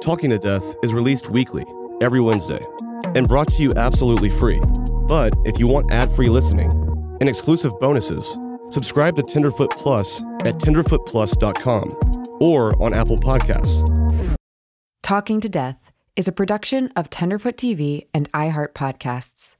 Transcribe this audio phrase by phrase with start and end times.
[0.00, 1.64] Talking to Death is released weekly,
[2.00, 2.60] every Wednesday,
[3.14, 4.60] and brought to you absolutely free.
[5.08, 6.70] But if you want ad free listening
[7.20, 8.38] and exclusive bonuses,
[8.70, 13.84] subscribe to Tenderfoot Plus at tenderfootplus.com or on Apple Podcasts.
[15.02, 19.54] Talking to Death is a production of Tenderfoot TV and iHeart Podcasts.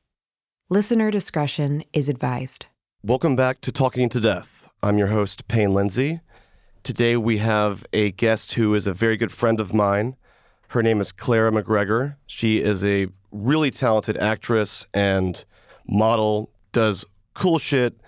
[0.68, 2.66] Listener discretion is advised.
[3.02, 4.68] Welcome back to Talking to Death.
[4.82, 6.20] I'm your host, Payne Lindsay.
[6.82, 10.16] Today we have a guest who is a very good friend of mine.
[10.68, 12.16] Her name is Clara McGregor.
[12.26, 15.44] She is a really talented actress and
[15.86, 18.00] model, does cool shit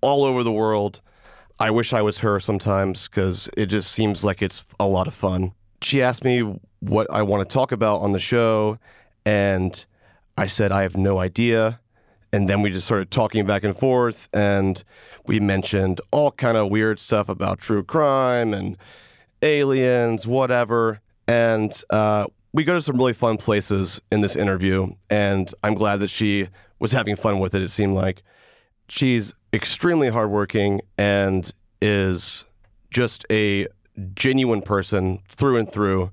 [0.00, 1.00] all over the world.
[1.58, 5.14] I wish I was her sometimes because it just seems like it's a lot of
[5.14, 5.52] fun.
[5.80, 8.78] She asked me what I want to talk about on the show,
[9.24, 9.84] and
[10.36, 11.80] I said I have no idea.
[12.36, 14.84] And then we just started talking back and forth, and
[15.24, 18.76] we mentioned all kind of weird stuff about true crime and
[19.40, 21.00] aliens, whatever.
[21.26, 26.00] And uh, we go to some really fun places in this interview, and I'm glad
[26.00, 26.48] that she
[26.78, 27.62] was having fun with it.
[27.62, 28.22] It seemed like
[28.86, 32.44] she's extremely hardworking and is
[32.90, 33.66] just a
[34.14, 36.10] genuine person through and through.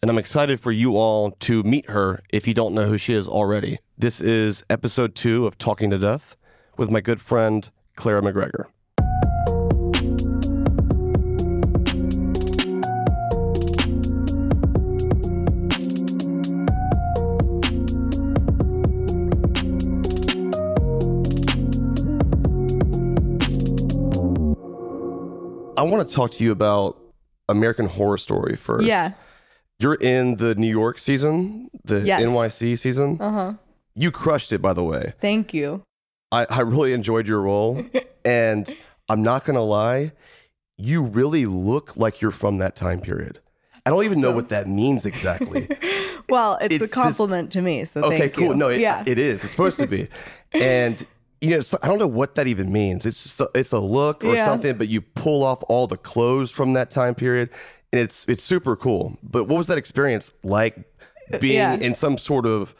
[0.00, 3.14] And I'm excited for you all to meet her if you don't know who she
[3.14, 3.80] is already.
[3.98, 6.36] This is episode two of Talking to Death
[6.76, 8.66] with my good friend, Clara McGregor.
[25.76, 27.00] I want to talk to you about
[27.48, 28.84] American Horror Story first.
[28.84, 29.14] Yeah.
[29.80, 32.22] You're in the New York season, the Yes.
[32.22, 33.16] NYC season.
[33.20, 33.52] Uh huh.
[33.94, 35.12] You crushed it, by the way.
[35.20, 35.82] Thank you.
[36.32, 37.84] I, I really enjoyed your role.
[38.24, 38.74] and
[39.08, 40.12] I'm not going to lie,
[40.76, 43.38] you really look like you're from that time period.
[43.86, 45.68] I don't even know what that means exactly.
[46.30, 47.86] Well, it's, It's a this- compliment to me.
[47.86, 48.48] So okay, thank cool.
[48.48, 48.54] you.
[48.54, 49.02] No, it, yeah.
[49.06, 49.42] it is.
[49.44, 50.08] It's supposed to be.
[50.52, 51.06] And
[51.40, 53.06] you know, so, I don't know what that even means.
[53.06, 54.44] It's just a, it's a look or Yeah.
[54.44, 57.48] something, but you pull off all the clothes from that time period,
[57.92, 59.18] and it's it's super cool.
[59.22, 60.76] But what was that experience like
[61.40, 61.74] being Yeah.
[61.74, 62.74] in some sort of?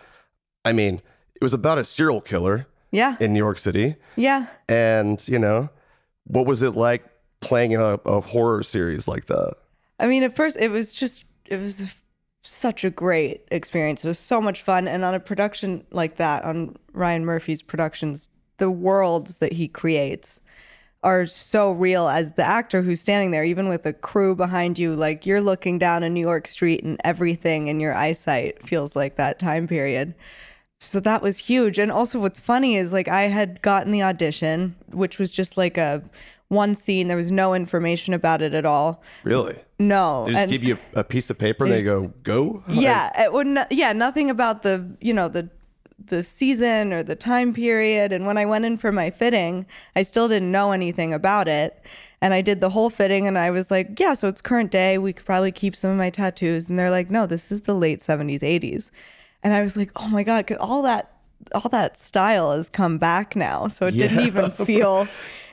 [0.65, 1.01] I mean,
[1.35, 3.17] it was about a serial killer yeah.
[3.21, 4.47] in New York City, yeah.
[4.69, 5.71] and you know,
[6.25, 7.05] what was it like
[7.41, 9.55] playing in a, a horror series like that?
[10.01, 11.95] I mean, at first it was just it was
[12.43, 14.05] such a great experience.
[14.05, 18.29] It was so much fun, and on a production like that, on Ryan Murphy's productions,
[18.59, 20.41] the worlds that he creates
[21.03, 24.95] are so real as the actor who's standing there, even with a crew behind you,
[24.95, 29.17] like you're looking down a New York street and everything in your eyesight feels like
[29.17, 30.15] that time period.
[30.81, 31.79] So that was huge.
[31.79, 35.77] And also, what's funny is like I had gotten the audition, which was just like
[35.77, 36.03] a
[36.49, 37.09] one scene.
[37.09, 39.03] There was no information about it at all.
[39.25, 39.59] Really?
[39.79, 40.25] No.
[40.25, 42.63] They just and- give you a, piece of paper they go, go?
[42.69, 45.49] yeah, it would not, yeah, nothing about the, you know, the
[46.09, 48.13] the season or the time period.
[48.13, 51.83] And when I went in for my fitting, I still didn't know anything about it.
[52.21, 54.99] And I did the whole fitting and I was like, yeah, so it's current day.
[54.99, 56.69] We could probably keep some of my tattoos.
[56.69, 58.91] And they're like, no, this is the late 70s, 80s.
[59.43, 61.15] And I was like, oh my God, all that
[61.53, 63.69] all that style has come back now.
[63.69, 65.07] So it didn't even feel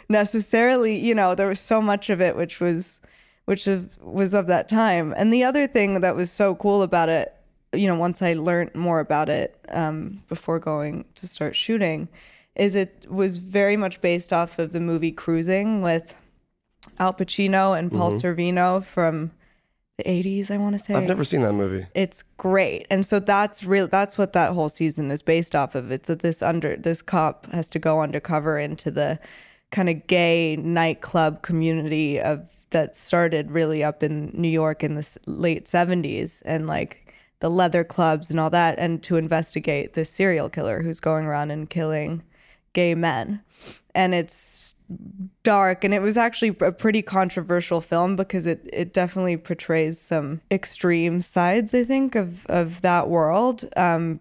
[0.10, 3.00] necessarily, you know, there was so much of it which was
[3.46, 5.14] which is, was of that time.
[5.16, 7.34] And the other thing that was so cool about it,
[7.76, 12.08] you know, once I learned more about it um, before going to start shooting,
[12.56, 16.16] is it was very much based off of the movie Cruising with
[17.00, 19.32] Al Pacino and Paul Sorvino from
[19.98, 20.94] the 80s, I want to say.
[20.94, 21.86] I've never seen that movie.
[21.94, 22.86] It's great.
[22.90, 25.92] And so that's real that's what that whole season is based off of.
[25.92, 29.20] It's that this under this cop has to go undercover into the
[29.72, 35.20] kind of gay nightclub community of that started really up in New York in the
[35.28, 37.05] late 70s and like
[37.40, 41.52] the leather clubs and all that and to investigate this serial killer who's going around
[41.52, 42.24] and killing
[42.74, 43.42] gay men.
[43.94, 44.76] And it's
[45.44, 50.42] dark and it was actually a pretty controversial film because it it definitely portrays some
[50.52, 53.68] extreme sides I think of of that world.
[53.76, 54.20] Um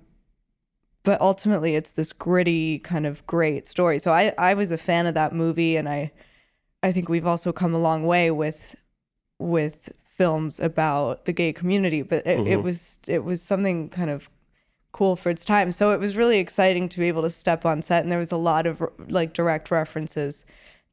[1.02, 3.98] but ultimately it's this gritty kind of great story.
[3.98, 6.12] So I I was a fan of that movie and I
[6.82, 8.76] I think we've also come a long way with
[9.38, 12.62] with films about the gay community, but it, it mm-hmm.
[12.62, 14.30] was it was something kind of
[14.92, 15.72] cool for its time.
[15.72, 18.32] So it was really exciting to be able to step on set and there was
[18.32, 20.44] a lot of like direct references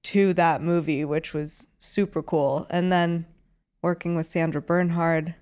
[0.04, 2.66] to that movie, which was super cool.
[2.70, 3.28] And then
[3.84, 5.36] working with Sandra Bernhard,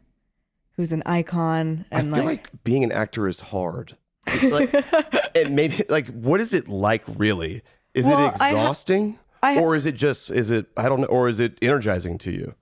[0.74, 3.96] who's an icon I and feel like, like being an actor is hard.
[4.44, 4.74] like,
[5.36, 7.62] and maybe like what is it like really?
[7.94, 9.20] Is Well, it I ha- exhausting?
[9.42, 12.18] I ha- or is it just is it I don't know or is it energizing
[12.20, 12.56] to you?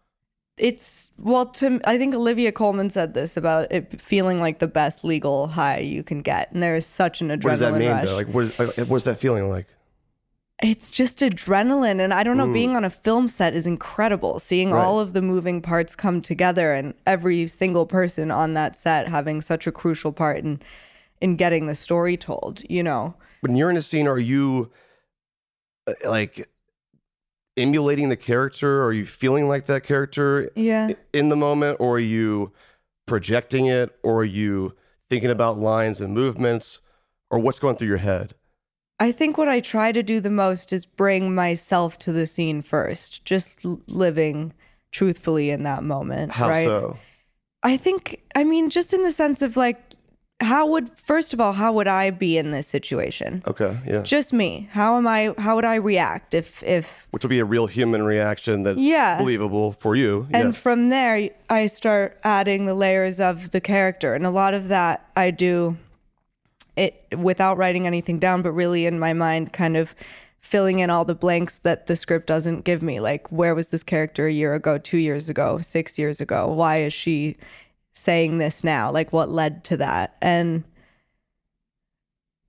[0.57, 5.03] It's well to I think Olivia Colman said this about it feeling like the best
[5.03, 7.89] legal high you can get, and there is such an adrenaline What does that mean
[7.91, 8.05] rush.
[8.05, 8.15] though?
[8.15, 9.67] Like what is, what's that feeling like?
[10.63, 12.51] it's just adrenaline, and I don't know.
[12.51, 14.39] Being on a film set is incredible.
[14.39, 14.73] Seeing Mm.
[14.73, 14.83] Right.
[14.85, 19.39] all of the moving parts come together, and every single person on that set having
[19.41, 20.59] such a crucial part in
[21.21, 22.63] in getting the story told.
[22.67, 24.71] You know, When you're in a scene, are you
[25.87, 26.49] uh, like
[27.57, 28.83] emulating the character?
[28.83, 30.91] Are you feeling like that character yeah.
[31.13, 32.51] in the moment, or are you
[33.05, 34.73] projecting it, or are you
[35.09, 36.79] thinking about lines and movements,
[37.29, 38.35] or what's going through your head?
[38.99, 42.61] I think what I try to do the most is bring myself to the scene
[42.61, 44.53] first, just living
[44.91, 46.31] truthfully in that moment.
[46.31, 46.65] How right?
[46.65, 46.97] so?
[47.63, 49.79] I think, I mean, just in the sense of like,
[50.39, 53.41] how would, first of all, how would I be in this situation?
[53.47, 54.03] Okay, yeah.
[54.03, 54.69] Just me.
[54.71, 58.03] How am I, how would I react if, if, Which will be a real human
[58.03, 59.17] reaction that's Yeah.
[59.17, 60.27] believable for you.
[60.31, 60.57] and yes.
[60.61, 64.13] from there, I start adding the layers of the character.
[64.13, 65.77] And a lot of that I do
[66.75, 69.95] it without writing anything down, but really in my mind, kind of
[70.39, 72.99] filling in all the blanks that the script doesn't give me.
[72.99, 76.47] Like, where was this character a year ago, two years ago, six years ago?
[76.47, 77.37] Why is she
[77.97, 78.91] saying this now?
[78.91, 80.15] Like, what led to that?
[80.21, 80.63] And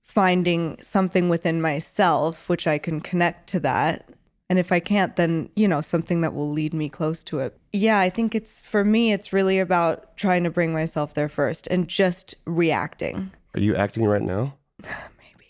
[0.03, 4.09] finding something within myself which I can connect to that.
[4.49, 7.55] And if I can't, then, you know, something that will lead me close to it.
[7.71, 11.67] Yeah, I think it's for me, it's really about trying to bring myself there first
[11.67, 13.31] and just reacting.
[13.53, 14.55] Are you acting right now?
[14.83, 15.45] Maybe.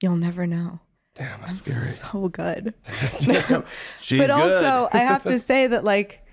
[0.00, 0.78] You'll never know.
[1.16, 1.76] Damn, that's scary.
[1.76, 2.72] So good.
[3.20, 3.66] Damn, but
[4.08, 4.30] good.
[4.30, 6.24] also, I have to say that, like,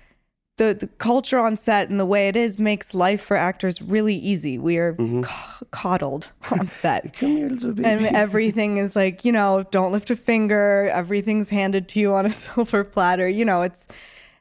[0.58, 4.14] the, the culture on set and the way it is makes life for actors really
[4.14, 4.58] easy.
[4.58, 5.24] We are mm-hmm.
[5.24, 7.14] c- coddled on set.
[7.18, 7.88] Come here, little baby.
[7.88, 12.26] and everything is like you know don't lift a finger everything's handed to you on
[12.26, 13.86] a silver platter you know it's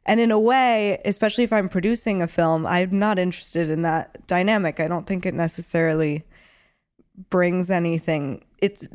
[0.06, 4.26] and in a way especially if i'm producing a film i'm not interested in that
[4.28, 6.24] dynamic i don't think it necessarily
[7.30, 8.88] brings anything it's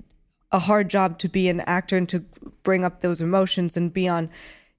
[0.51, 2.21] a hard job to be an actor and to
[2.63, 4.29] bring up those emotions and be on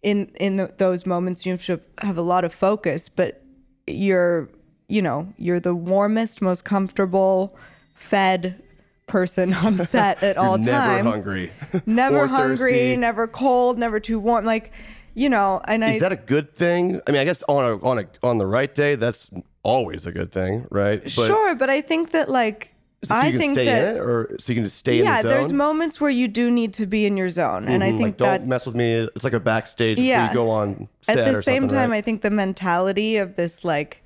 [0.03, 3.41] in in the, those moments you have to have a lot of focus but
[3.87, 4.49] you're
[4.87, 7.55] you know you're the warmest most comfortable
[7.95, 8.61] fed
[9.07, 11.51] person on set at all never times hungry.
[11.85, 12.97] never hungry thirsty.
[12.97, 14.71] never cold never too warm like
[15.13, 16.99] you know and i Is that a good thing?
[17.07, 19.29] I mean, I guess on a on a on the right day, that's
[19.61, 21.01] always a good thing, right?
[21.03, 22.72] But sure but i think that like
[23.03, 24.97] So, i you can think stay that in it, or so you can just stay
[25.03, 25.31] yeah in the zone.
[25.31, 27.97] Yeah, there's moments where you do need to be in your zone and i Mhm,
[27.97, 28.93] think like, don't mess with me.
[29.15, 30.27] It's like a backstage Yeah.
[30.29, 31.97] you go on set at the same time right?
[31.97, 34.03] i think the mentality of this like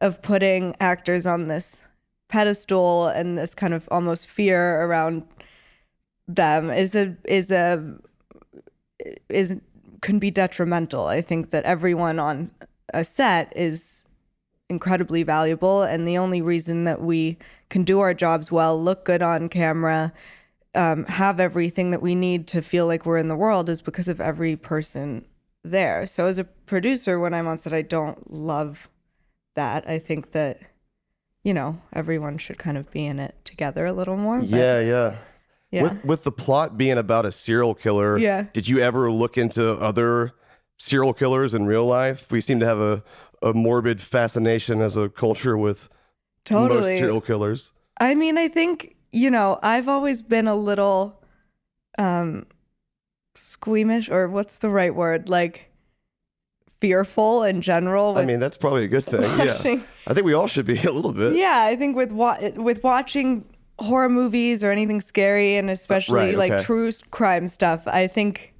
[0.00, 1.80] of putting actors on this
[2.28, 5.22] pedestal and this kind of almost fear around
[6.26, 7.94] them is a is a
[9.28, 9.56] is
[10.00, 12.50] can be detrimental i think that everyone on
[12.92, 14.03] a set is
[14.70, 17.36] incredibly valuable and the only reason that we
[17.68, 20.12] can do our jobs well look good on camera
[20.74, 24.08] um, have everything that we need to feel like we're in the world is because
[24.08, 25.24] of every person
[25.62, 26.04] there.
[26.04, 28.88] So as a producer, when I'm on set, I don't love
[29.54, 29.88] that.
[29.88, 30.60] I think that,
[31.44, 34.40] you know, everyone should kind of be in it together a little more.
[34.40, 35.16] but- yeah, yeah.
[35.70, 35.82] Yeah.
[35.82, 38.46] With with the plot being about a serial killer, Yeah.
[38.52, 40.32] Did you ever look into other
[40.76, 42.30] serial killers in real life?
[42.32, 43.02] We seem to have a
[43.44, 45.88] a morbid fascination as a culture with
[46.50, 47.72] most serial killers.
[48.00, 51.22] I mean, I think, you know, I've always been a little
[51.98, 52.46] um
[53.36, 55.28] squeamish or what's the right word?
[55.28, 55.70] Like
[56.80, 59.22] fearful in general I mean, that's probably a good thing.
[59.22, 61.34] Yeah, I think we all should be a little bit.
[61.34, 63.44] Yeah, I think with wa- with watching
[63.78, 66.62] horror movies or anything scary and especially Right, like okay.
[66.62, 68.52] true crime stuff, I think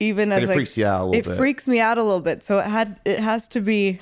[0.00, 1.36] even And as it like, freaks you out a little it bit.
[1.38, 2.42] freaks me out a little bit.
[2.42, 4.00] So it had it has to be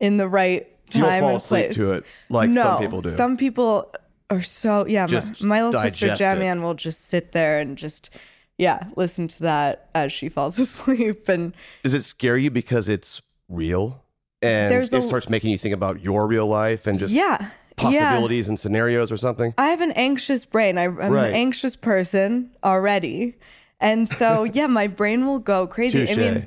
[0.00, 1.76] in the right So you don't time fall and asleep place.
[1.76, 3.08] to it like no, some people do.
[3.10, 3.94] Some people
[4.30, 5.06] are so yeah.
[5.06, 6.60] Just my, my little sister digest it.
[6.60, 8.10] Will just sit there and just
[8.58, 13.20] yeah listen to that as she falls asleep and Does it scare you because it's
[13.48, 14.02] real?
[14.42, 17.38] And There's it a- starts making you think about your real life and just yeah
[17.40, 17.48] yeah.
[17.76, 19.52] possibilities and scenarios or something?
[19.58, 20.78] I have an anxious brain.
[20.78, 21.28] I, I'm Right.
[21.30, 23.34] an anxious person already.
[23.80, 26.06] And so, yeah, my brain will go crazy.
[26.06, 26.16] Touche.
[26.16, 26.46] I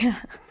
[0.00, 0.14] mean,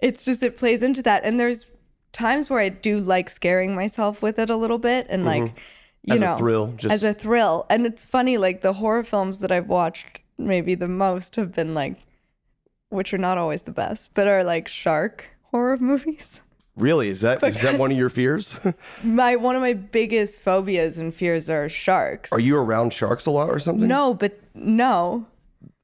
[0.00, 1.24] it's just, it plays into that.
[1.24, 1.66] And there's
[2.12, 5.48] times where I do like scaring myself with it a little bit and like, you
[5.48, 6.12] Mm-hmm.
[6.14, 7.66] As a know, thrill, just- as a thrill.
[7.68, 11.74] And it's funny, like the horror films that I've watched maybe the most have been
[11.74, 11.96] like,
[12.88, 16.40] which are not always the best, but are like shark horror movies.
[16.76, 17.08] really?
[17.10, 18.58] Is that is that one of your fears?
[19.02, 22.32] My one of my biggest phobias and fears are sharks.
[22.32, 23.88] Are you around sharks a lot or something?
[23.88, 25.26] No, but no.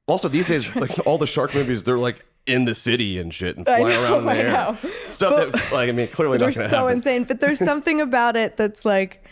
[0.07, 3.57] Also, these days, like all the shark movies, they're like in the city and shit
[3.57, 4.51] and fly know, around in the I air.
[4.51, 4.77] know.
[5.05, 6.93] Stuff But- that's like, I mean, clearly not going to so happen.
[6.93, 7.23] insane.
[7.23, 9.23] But there's something about it that's like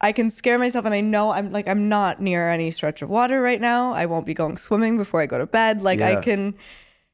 [0.00, 3.08] I can scare myself and I know I'm like I'm not near any stretch of
[3.08, 3.92] water right now.
[3.92, 5.80] I won't be going swimming before I go to bed.
[5.82, 6.18] Like Yeah.
[6.18, 6.54] I can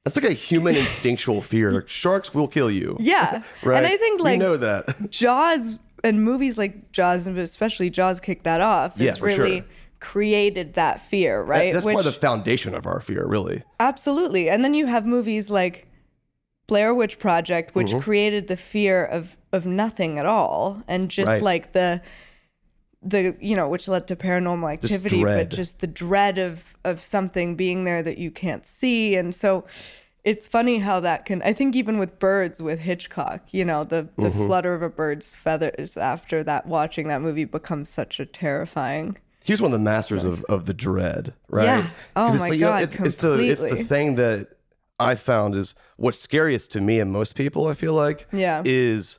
[0.04, 1.84] That's like a human instinctual fear.
[1.86, 2.96] Sharks will kill you.
[2.98, 3.42] Yeah.
[3.62, 3.76] Right.
[3.76, 5.10] And I think like we know that.
[5.10, 8.94] Jaws and movies like Jaws and especially Jaws kicked that off.
[8.96, 9.68] Yeah, It's for really sure.
[10.02, 11.72] Created that fear, right?
[11.72, 13.62] That's probably the foundation of our fear, really.
[13.80, 14.50] Absolutely.
[14.50, 15.86] And then you have movies like
[16.66, 18.00] Blair Witch Project, which Mm-hmm.
[18.00, 21.42] created the fear of of nothing at all, and just Right.
[21.42, 22.02] like the
[23.02, 27.56] the you know which led to paranormal activity but just the dread of of something
[27.56, 29.64] being there that you can't see and so
[30.22, 34.08] it's funny how that can i think even with birds with hitchcock you know the
[34.16, 34.46] the Mm-hmm.
[34.46, 39.60] flutter of a bird's feathers after that watching that movie becomes such a terrifying He's
[39.60, 41.64] one of the masters of, of the dread, right?
[41.64, 41.86] Yeah.
[42.16, 44.48] Oh my like, you know, God, it's, it's the it's the thing that
[45.00, 47.66] I found is what's scariest to me and most people.
[47.66, 48.62] I feel like, Yeah.
[48.64, 49.18] is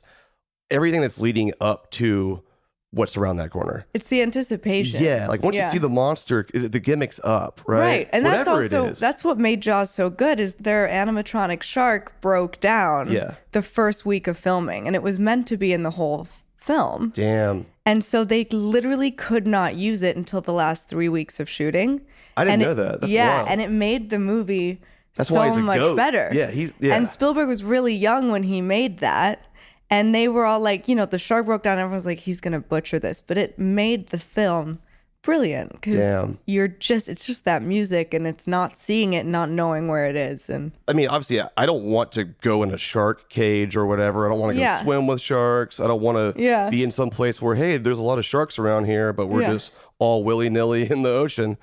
[0.70, 2.42] everything that's leading up to
[2.90, 3.84] what's around that corner.
[3.92, 5.66] it's the anticipation Yeah, like once Yeah.
[5.66, 7.78] you see the monster, the gimmick's up, right?
[7.80, 8.08] Right.
[8.12, 13.10] And that's also that's what made Jaws so good is their animatronic shark broke down
[13.10, 13.34] Yeah.
[13.50, 17.10] the first week of filming and it was meant to be in the whole film.
[17.14, 17.66] damn.
[17.86, 22.00] And so they literally could not use it until the last 3 weeks of shooting.
[22.36, 23.00] I didn't And know it- that.
[23.02, 23.48] That's yeah, wild.
[23.50, 24.80] and it made the movie
[25.16, 25.96] That's so why he's a much goat.
[25.96, 26.30] better.
[26.32, 26.94] Yeah, he's- yeah.
[26.96, 29.42] And Spielberg was really young when he made that.
[29.90, 31.78] And they were all like, you know, the shark broke down.
[31.78, 33.20] Everyone's like, he's going to butcher this.
[33.20, 34.78] But it made the film
[35.24, 39.88] brilliant because you're just, it's just that music and it's not seeing it, not knowing
[39.88, 40.48] where it is.
[40.48, 44.26] And I mean, obviously, I don't want to go in a shark cage or whatever.
[44.26, 44.82] I don't want to go Yeah.
[44.82, 45.80] swim with sharks.
[45.80, 46.70] I don't want to Yeah.
[46.70, 49.40] be in some place where, hey, there's a lot of sharks around here, but we're
[49.42, 49.52] Yeah.
[49.54, 51.56] just all willy nilly in the ocean.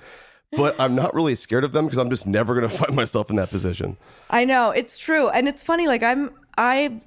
[0.54, 3.30] But I'm not really scared of them because I'm just never going to find myself
[3.30, 3.96] in that position.
[4.28, 5.30] I know it's true.
[5.30, 7.00] And it's funny, like, I'm, I,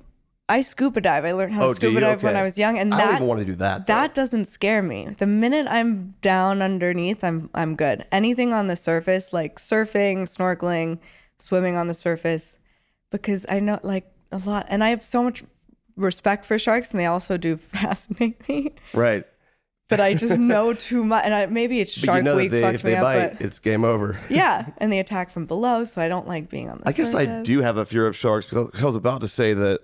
[0.47, 1.25] I scuba dive.
[1.25, 3.15] I learned how to Oh, scuba dive when I was young, and I don't that
[3.15, 3.87] even want to do that.
[3.87, 3.93] though.
[3.93, 5.09] That doesn't scare me.
[5.17, 8.05] The minute I'm down underneath, I'm I'm good.
[8.11, 10.99] Anything on the surface, like surfing, snorkeling,
[11.39, 12.57] swimming on the surface,
[13.09, 15.43] because I know like a lot, and I have so much
[15.95, 18.73] respect for sharks, and they also do fascinate me.
[18.93, 19.25] right.
[19.87, 22.49] But I just know too much, and I, maybe it's But Shark you know Week
[22.51, 24.19] they, fucked if me they up, bite, it's game over.
[24.29, 26.89] yeah, and they attack from below, so I don't like being on the.
[26.89, 29.53] I guess I do have a fear of sharks because I was about to say
[29.53, 29.81] that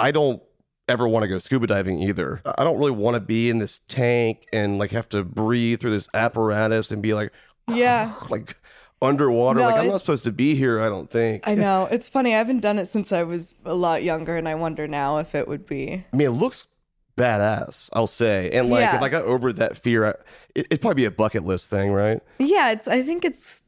[0.00, 0.42] I don't
[0.88, 2.42] ever want to go scuba diving either.
[2.44, 5.90] I don't really want to be in this tank and like have to breathe through
[5.90, 7.32] this apparatus and be like,
[7.68, 8.12] Yeah.
[8.30, 8.56] like
[9.02, 9.60] underwater.
[9.60, 10.80] No, like I'm not supposed to be here.
[10.80, 11.46] I don't think.
[11.46, 12.34] I know it's funny.
[12.34, 15.34] I haven't done it since I was a lot younger, and I wonder now if
[15.34, 16.04] it would be.
[16.12, 16.66] I mean, it looks
[17.16, 17.90] badass.
[17.92, 20.10] I'll say, and like if I got over that fear, I,
[20.54, 22.20] it, it'd probably be a bucket list thing, right?
[22.38, 22.88] Yeah, it's.
[22.88, 23.62] I think it's.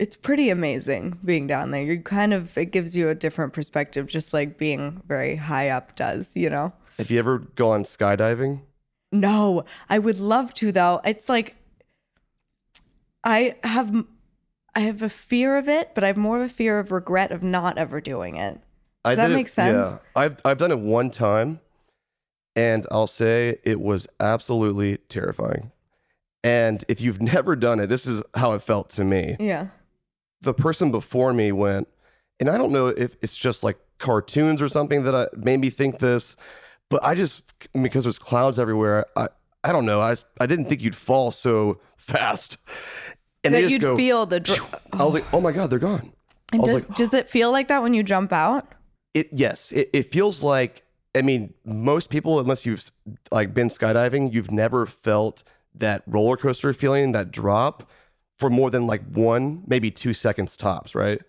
[0.00, 1.82] It's pretty amazing being down there.
[1.82, 5.94] You kind of it gives you a different perspective, just like being very high up
[5.94, 6.34] does.
[6.34, 6.72] You know.
[6.96, 8.62] Have you ever gone skydiving?
[9.12, 11.02] No, I would love to though.
[11.04, 11.56] It's like
[13.24, 14.04] I have
[14.74, 17.30] I have a fear of it, but I have more of a fear of regret
[17.30, 18.58] of not ever doing it.
[19.04, 19.90] I Does that did it- make sense?
[19.90, 21.60] Yeah, I've I've done it one time,
[22.56, 25.72] and I'll say it was absolutely terrifying.
[26.42, 29.36] And if you've never done it, this is how it felt to me.
[29.38, 29.68] Yeah.
[30.42, 31.88] The person before me went,
[32.38, 35.70] and I don't know if it's just like cartoons or something that I, made me
[35.70, 36.34] think this,
[36.88, 37.42] but I just
[37.80, 39.06] because there's clouds everywhere.
[39.16, 39.28] I
[39.62, 40.00] I don't know.
[40.00, 42.58] I I didn't think you'd fall so fast.
[43.44, 44.40] And that you'd go, feel the.
[44.40, 45.18] Dr- I was oh.
[45.18, 46.12] like, oh my god, they're gone.
[46.52, 48.66] And does, like, does it feel like that when you jump out?
[49.14, 50.84] It yes, it, it feels like
[51.16, 52.90] I mean most people unless you've
[53.30, 55.42] like been skydiving, you've never felt
[55.74, 57.88] that roller coaster feeling, that drop
[58.40, 61.20] for more than like one, maybe two seconds tops, right?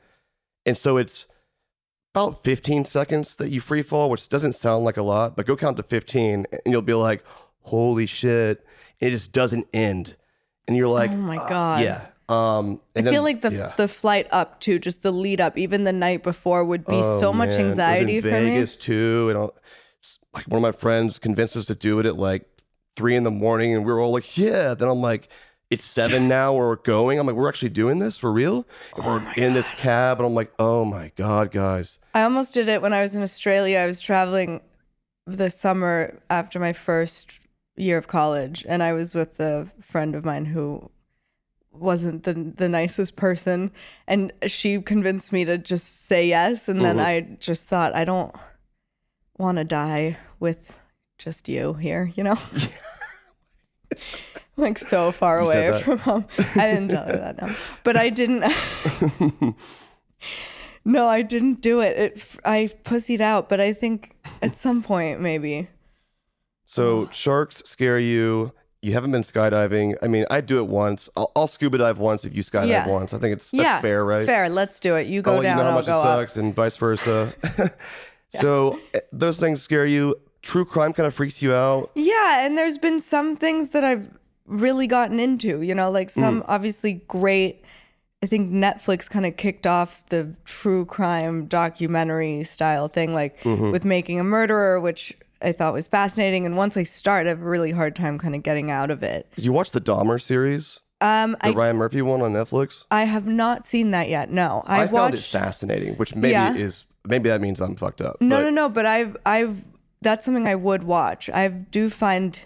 [0.66, 1.28] And so it's
[2.16, 5.56] about 15 seconds that you free fall, which doesn't sound like a lot, but go
[5.56, 7.24] count to 15 and you'll be like,
[7.62, 8.66] holy shit.
[9.00, 10.16] And it just doesn't end.
[10.68, 11.84] And you're like, Oh my uh, God.
[11.84, 12.06] yeah.
[12.30, 13.74] Um, I then- feel like the yeah.
[13.76, 17.20] the flight up to just the lead up, even the night before, would be Oh,
[17.20, 17.66] so much man.
[17.68, 19.56] Was anxiety for Vegas too, and I'll,
[20.34, 22.48] like one of my friends convinced us to do it at like
[22.96, 25.28] three in the morning, and we were all like, "Yeah." Then I'm like,
[25.72, 26.54] "It's seven now.
[26.54, 29.54] Where we're going." I'm like, "We're actually doing this for real?" And Oh we're in
[29.54, 33.02] this cab, and I'm like, "Oh my god, guys!" I almost did it when I
[33.02, 33.80] was in Australia.
[33.80, 34.62] I was traveling
[35.26, 37.40] the summer after my first
[37.76, 40.92] year of college, and I was with a friend of mine who
[41.72, 43.72] wasn't the the nicest person,
[44.08, 47.06] and she convinced me to just say yes, and then Mhm.
[47.06, 48.36] I just thought I don't
[49.38, 50.78] want to die with
[51.18, 52.38] just you here, you know.
[54.58, 56.26] like so far You away from home.
[56.56, 57.56] I didn't tell her that, no.
[57.84, 58.44] But I didn't.
[60.86, 61.98] no, I didn't do it.
[61.98, 62.26] it.
[62.44, 65.68] I pussied out, but I think at some point maybe.
[66.66, 68.54] So sharks scare you.
[68.82, 69.96] You haven't been skydiving.
[70.02, 71.08] I mean, I do it once.
[71.16, 72.88] I'll, I'll scuba dive once if you skydive Yeah.
[72.88, 73.14] once.
[73.14, 74.26] I think it's that's yeah, fair, right?
[74.26, 74.50] Fair.
[74.50, 75.06] Let's do it.
[75.06, 75.58] You go I'll let down.
[75.58, 76.20] you know how I'll much it go up.
[76.20, 77.34] sucks, and vice versa.
[78.30, 80.16] so eh, those things scare you.
[80.42, 81.92] True crime kind of freaks you out.
[81.94, 84.10] Yeah, and there's been some things that I've
[84.52, 87.64] really gotten into, you know, like some obviously great
[88.24, 93.84] I think Netflix kind of kicked off the true crime documentary style thing like with
[93.84, 97.46] making a murderer, which I thought was fascinating and once I start I have a
[97.46, 99.28] really hard time kind of getting out of it.
[99.36, 102.84] Did you watch the Dahmer series, Um the I Ryan Murphy one on Netflix?
[102.92, 104.30] I have not seen that yet.
[104.30, 104.62] No.
[104.68, 106.54] I, I, found it fascinating, which maybe Yeah.
[106.54, 108.22] is maybe that means I'm fucked up.
[108.22, 108.70] No, but no, no.
[108.70, 109.64] But I've, I've,
[110.04, 111.28] that's something I would watch.
[111.30, 112.38] I do find,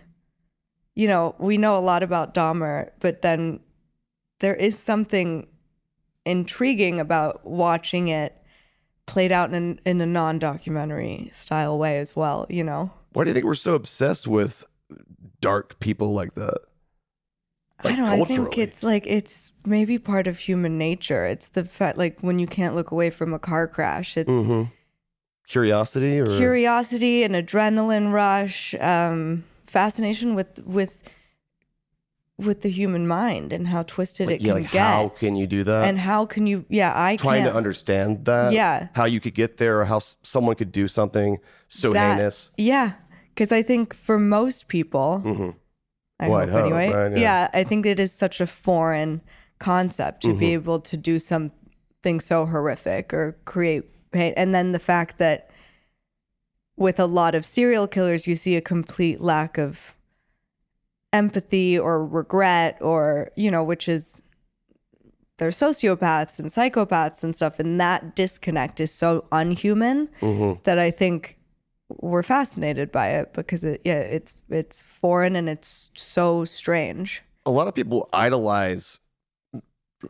[0.96, 3.60] you know, we know a lot about Dahmer, but then
[4.40, 5.48] there is something
[6.26, 8.36] intriguing about watching it
[9.06, 12.92] played out in, in a non documentary style way as well, you know?
[13.14, 14.66] Why do you think we're so obsessed with
[15.42, 16.58] dark people like that?
[17.84, 18.24] I don't know.
[18.24, 21.26] I think it's like, it's maybe part of human nature.
[21.26, 24.72] It's the fact, like, when you can't look away from a car crash, it's, Mhm.
[25.48, 29.44] Curiosity or curiosity and adrenaline rush um
[29.80, 30.94] fascination with with
[32.38, 35.36] with the human mind and how twisted like, it yeah, can like get how can
[35.38, 35.88] you do that?
[35.88, 38.52] and how can you yeah i trying can't to understand that.
[38.52, 38.88] Yeah.
[38.94, 41.38] How you could get there or how s- someone could do something
[41.70, 42.52] so That- heinous.
[42.58, 42.88] yeah
[43.34, 45.56] because i think for most people Mhm.
[46.20, 47.12] i I'd hope hope, anyway right?
[47.18, 47.48] Yeah.
[47.52, 47.60] yeah.
[47.60, 49.22] i think it is such a foreign
[49.60, 50.40] concept to Mm-hmm.
[50.46, 55.38] be able to do something so horrific or create pain and then the fact that
[56.78, 59.96] with a lot of serial killers you see a complete lack of
[61.14, 64.22] empathy or regret or you know which is
[65.38, 70.62] they're sociopaths and psychopaths and stuff and that disconnect is so unhuman Mhm.
[70.64, 71.38] that i think
[72.02, 77.52] we're fascinated by it because it yeah it's it's foreign and it's so strange a
[77.52, 79.00] lot of people idolize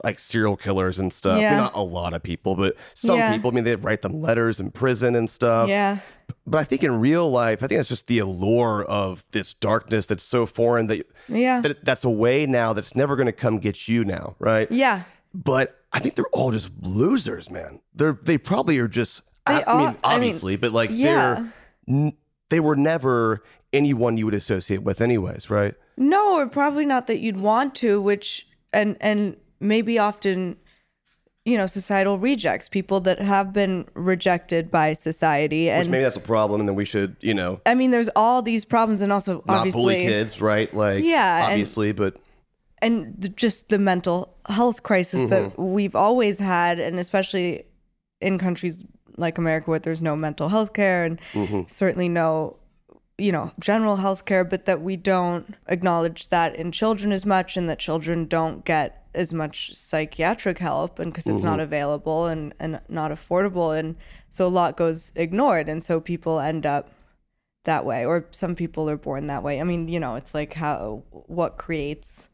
[0.04, 1.40] like serial killers and stuff.
[1.40, 1.56] Yeah.
[1.58, 3.32] not a lot of people, but some Yeah.
[3.34, 3.50] people.
[3.50, 5.70] I mean, they write them letters in prison and stuff.
[5.70, 6.00] yeah
[6.48, 10.06] But I think in real life, I think it's just the allure of this darkness
[10.06, 13.58] that's so foreign that, yeah that that's a way now that's never going to come
[13.60, 14.72] get you now, right?
[14.72, 17.80] yeah But I think they're all just losers, man.
[17.94, 19.22] They're they probably are just.
[19.48, 21.50] They I, I mean, are- I mean, obviously, but like yeah.
[21.88, 22.12] they're
[22.50, 25.74] they were never anyone you would associate with, anyways, right?
[25.98, 30.58] No, or probably not that you'd want to, which and and maybe often
[31.46, 36.18] you know, societal rejects, people that have been rejected by society Which and maybe that's
[36.18, 39.14] a problem, and then we should, you know, I mean there's all these problems and
[39.14, 40.74] also not obviously bully kids, right?
[40.74, 42.18] Like, Yeah, and- obviously, but
[42.80, 45.74] and just the mental health crisis that mm-hmm.
[45.74, 47.66] we've always had and especially
[48.22, 48.84] in countries
[49.18, 51.62] like America where there's no mental health care and mm-hmm.
[51.68, 52.58] certainly no
[53.18, 57.56] you know general health care but that we don't acknowledge that in children as much
[57.56, 61.62] and that children don't get as much psychiatric help and because it's not mm-hmm.
[61.62, 63.78] available and, and not affordable.
[63.78, 63.96] And
[64.30, 65.70] so a lot goes ignored.
[65.70, 66.92] And so people end up
[67.64, 69.62] that way or some people are born that way.
[69.62, 72.28] I mean you know it's like how what creates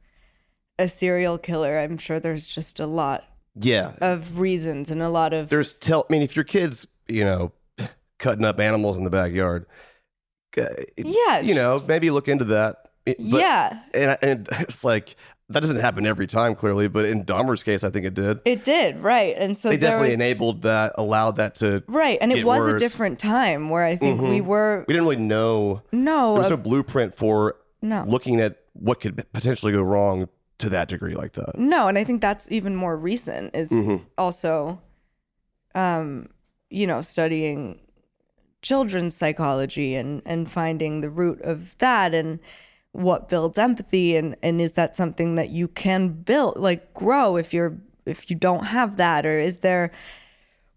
[0.79, 5.33] a serial killer i'm sure there's just a lot yeah, of reasons and a lot
[5.33, 6.05] of there's tell.
[6.09, 7.51] I mean, if your kids, you know,
[8.17, 9.65] cutting up animals in the backyard,
[10.55, 12.77] Yeah, you know, maybe look into that.
[13.05, 15.15] But- yeah and and it's like
[15.49, 18.39] that doesn't happen every time, clearly, but in Dahmer's case, I think it did.
[18.45, 21.83] it did right and so They definitely was, enabled that, allowed that to.
[21.87, 22.69] right and it was a worse.
[22.69, 22.77] Mm-hmm.
[22.77, 25.81] different time where i think we were We didn't really know.
[25.91, 30.29] no There was uh, no blueprint for no looking at what could potentially go wrong
[30.59, 31.57] to that degree, like that.
[31.57, 34.03] No, and I think that's even more recent is Mm-hmm.
[34.17, 34.79] also
[35.75, 36.29] um,
[36.69, 37.79] you know, studying
[38.61, 42.39] children's psychology and and finding the root of that and
[42.91, 47.53] what builds empathy and and is that something that you can build like grow if
[47.53, 49.91] you're if you don't have that or is there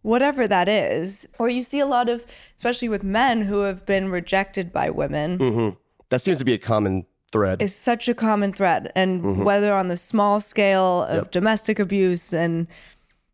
[0.02, 2.24] whatever that is or you see a lot of
[2.56, 5.68] especially with men who have been rejected by women hmm
[6.10, 7.60] That seems to be a common thread.
[7.62, 11.16] is such a common thread and whether on the small scale of Mm-hmm.
[11.16, 11.30] Yep.
[11.32, 12.66] domestic abuse and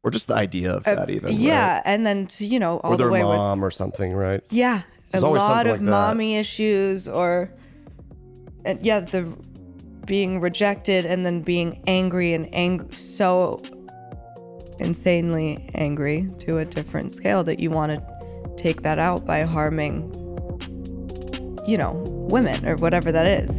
[0.03, 1.33] or just the idea of that, even.
[1.33, 1.83] yeah right?
[1.85, 4.43] and then to, you know all Or the their way with mom or something, right?
[4.51, 5.85] Yeah, There's a lot of like that.
[5.91, 7.51] mommy issues or
[8.65, 9.35] and yeah, the
[10.07, 13.61] being rejected and then being angry and ang- so
[14.79, 20.13] insanely angry to a different scale that you want to take that out by harming
[21.67, 21.93] you know,
[22.31, 23.59] women or whatever that is.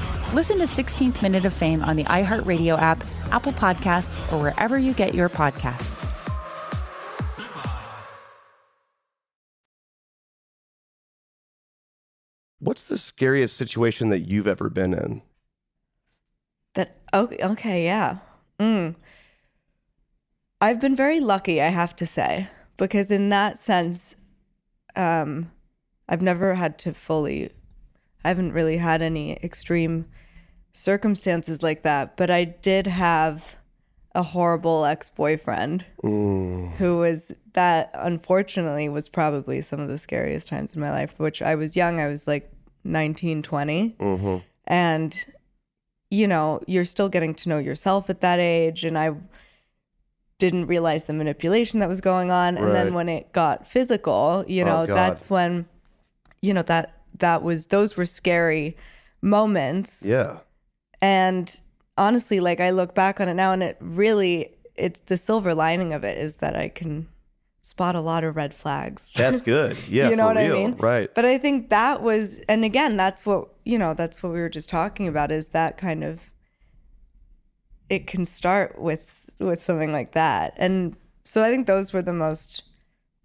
[0.33, 4.93] Listen to 16th Minute of Fame on the iHeartRadio app, Apple Podcasts, or wherever you
[4.93, 6.07] get your podcasts.
[12.59, 15.21] What's the scariest situation that you've ever been in?
[16.75, 18.19] That okay, okay, yeah.
[18.57, 18.95] Mm.
[20.61, 24.15] I've been very lucky, I have to say, because in that sense,
[24.95, 25.51] um,
[26.07, 27.51] I've never had to fully.
[28.23, 30.05] I haven't really had any extreme
[30.73, 33.57] circumstances like that, but I did have
[34.13, 40.81] a horrible ex-boyfriend who was that unfortunately was probably some of the scariest times in
[40.81, 42.51] my life which i was young i was like
[42.83, 44.37] 19 20 Mm-hmm.
[44.67, 45.25] and
[46.09, 49.11] you know you're still getting to know yourself at that age and i
[50.39, 54.63] didn't realize the manipulation that was going on and then when it got physical you
[54.63, 54.95] Oh, know God.
[54.97, 55.67] that's when
[56.41, 58.75] you know that that was those were scary
[59.21, 60.39] moments Yeah.
[61.01, 61.59] and
[61.97, 65.93] honestly like i look back on it now and it really it's the silver lining
[65.93, 67.07] of it is that i can
[67.59, 69.77] spot a lot of red flags That's good.
[69.87, 70.09] Yeah.
[70.09, 70.55] you know what real.
[70.55, 70.75] I mean?
[70.77, 71.13] Right.
[71.13, 73.93] But I think that was, and again, that's what you know.
[73.93, 75.31] That's what we were just talking about.
[75.31, 76.31] Is that kind of
[77.89, 82.13] it can start with with something like that, and so I think those were the
[82.13, 82.63] most,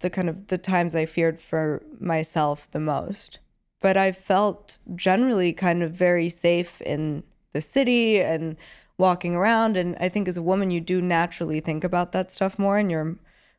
[0.01, 3.39] the kind of the times I feared for myself the most.
[3.79, 8.57] But I felt generally kind of very safe in the city and
[8.97, 12.57] walking around, and I think as a woman, you do naturally think about that stuff
[12.57, 13.15] more, and you're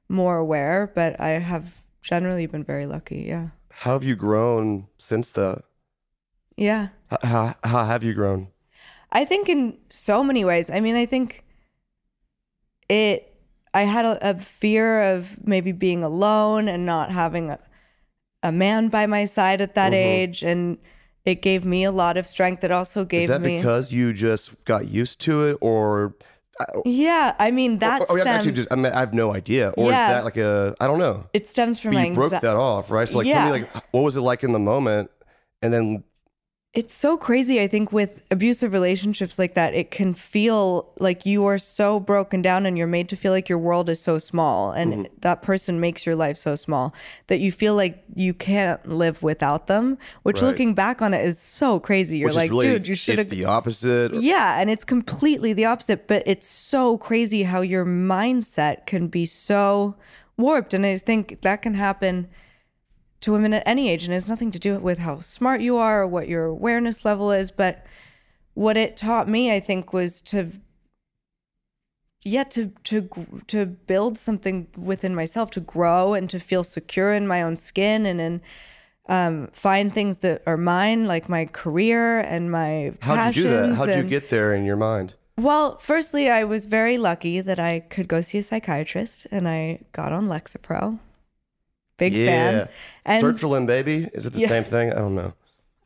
[0.08, 0.90] more aware.
[0.94, 3.24] But I have generally been very lucky.
[3.28, 3.48] Yeah.
[3.70, 5.62] How have you grown since the?
[6.56, 6.88] Yeah.
[7.10, 8.48] How, how, how have you grown?
[9.12, 10.68] I think in so many ways.
[10.68, 11.44] I mean, I think
[12.88, 13.36] it,
[13.72, 17.58] I had a, a fear of maybe being alone and not having a,
[18.42, 19.96] a man by my side at that Mhm.
[19.96, 20.42] age.
[20.42, 20.78] And
[21.24, 22.64] it gave me a lot of strength.
[22.64, 23.24] It also gave me.
[23.24, 23.56] Is that me.
[23.56, 26.14] because you just got used to it, or
[26.84, 28.26] Yeah, I mean that or, or stems.
[28.36, 29.72] actually, just I, mean, I have no idea.
[29.76, 30.02] Or Yeah.
[30.06, 31.26] is that like a I don't know.
[31.32, 33.08] it stems from But you broke that off, right?
[33.08, 35.10] So like, tell me like, what was it like in the moment?
[35.62, 36.02] And then
[36.74, 37.60] It's so crazy.
[37.62, 42.42] I think with abusive relationships like that, it can feel like you are so broken
[42.42, 45.02] down and you're made to feel like your world is so small and Mm-hmm.
[45.20, 46.94] that person makes your life so small
[47.28, 50.48] that you feel like you can't live without them, which Right.
[50.48, 52.18] looking back on it is so crazy.
[52.18, 54.12] You're which like, really, dude, you should it's have the opposite.
[54.14, 59.24] Yeah, and it's completely the opposite, but it's so crazy how your mindset can be
[59.24, 59.96] so
[60.36, 60.74] warped.
[60.74, 62.28] And I think that can happen
[63.20, 64.04] to women at any age.
[64.04, 67.04] And it has nothing to do with how smart you are or what your awareness
[67.04, 67.50] level is.
[67.50, 67.84] But
[68.54, 70.52] what it taught me, I think, was to
[72.24, 73.08] yeah to to
[73.46, 78.04] to build something within myself to grow and to feel secure in my own skin
[78.04, 78.40] and in
[79.08, 83.74] um, find things that are mine like my career and my How'd you do that?
[83.74, 85.14] How'd you get there in your mind?
[85.38, 89.80] well, firstly, I was very lucky that I could go see a psychiatrist, and I
[89.92, 90.98] got on Lexapro.
[91.98, 92.26] Big yeah.
[92.26, 92.68] fan.
[93.04, 94.08] And Sertraline, baby.
[94.14, 94.48] Is it the Yeah.
[94.48, 94.92] same thing?
[94.92, 95.34] I don't know.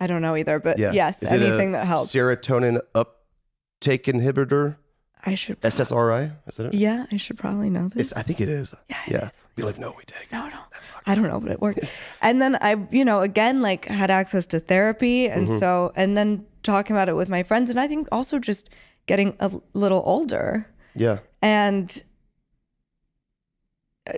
[0.00, 0.92] I don't know either, but Yeah.
[0.92, 2.12] yes, Is anything that helps.
[2.12, 4.76] Serotonin uptake inhibitor.
[5.24, 5.60] I should.
[5.60, 6.32] SSRI.
[6.48, 6.74] Is it?
[6.74, 8.10] Yeah, I should probably know this.
[8.10, 8.74] It's, I think it is.
[8.90, 9.28] Yeah, it yeah.
[9.28, 9.42] is.
[9.56, 10.30] We live no, we take.
[10.32, 10.58] no, no.
[11.06, 11.80] I don't know, but it worked.
[12.22, 15.58] and then I, you know, again, like had access to therapy, and Mm-hmm.
[15.58, 18.68] so, and then talking about it with my friends, and I think also just
[19.06, 20.66] getting a little older.
[20.94, 21.18] Yeah.
[21.40, 22.02] and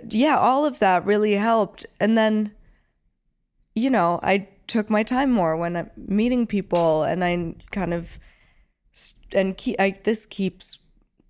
[0.09, 2.51] yeah all of that really helped and then
[3.75, 8.19] you know i took my time more when i'm meeting people and i kind of
[9.33, 10.79] and keep I, this keeps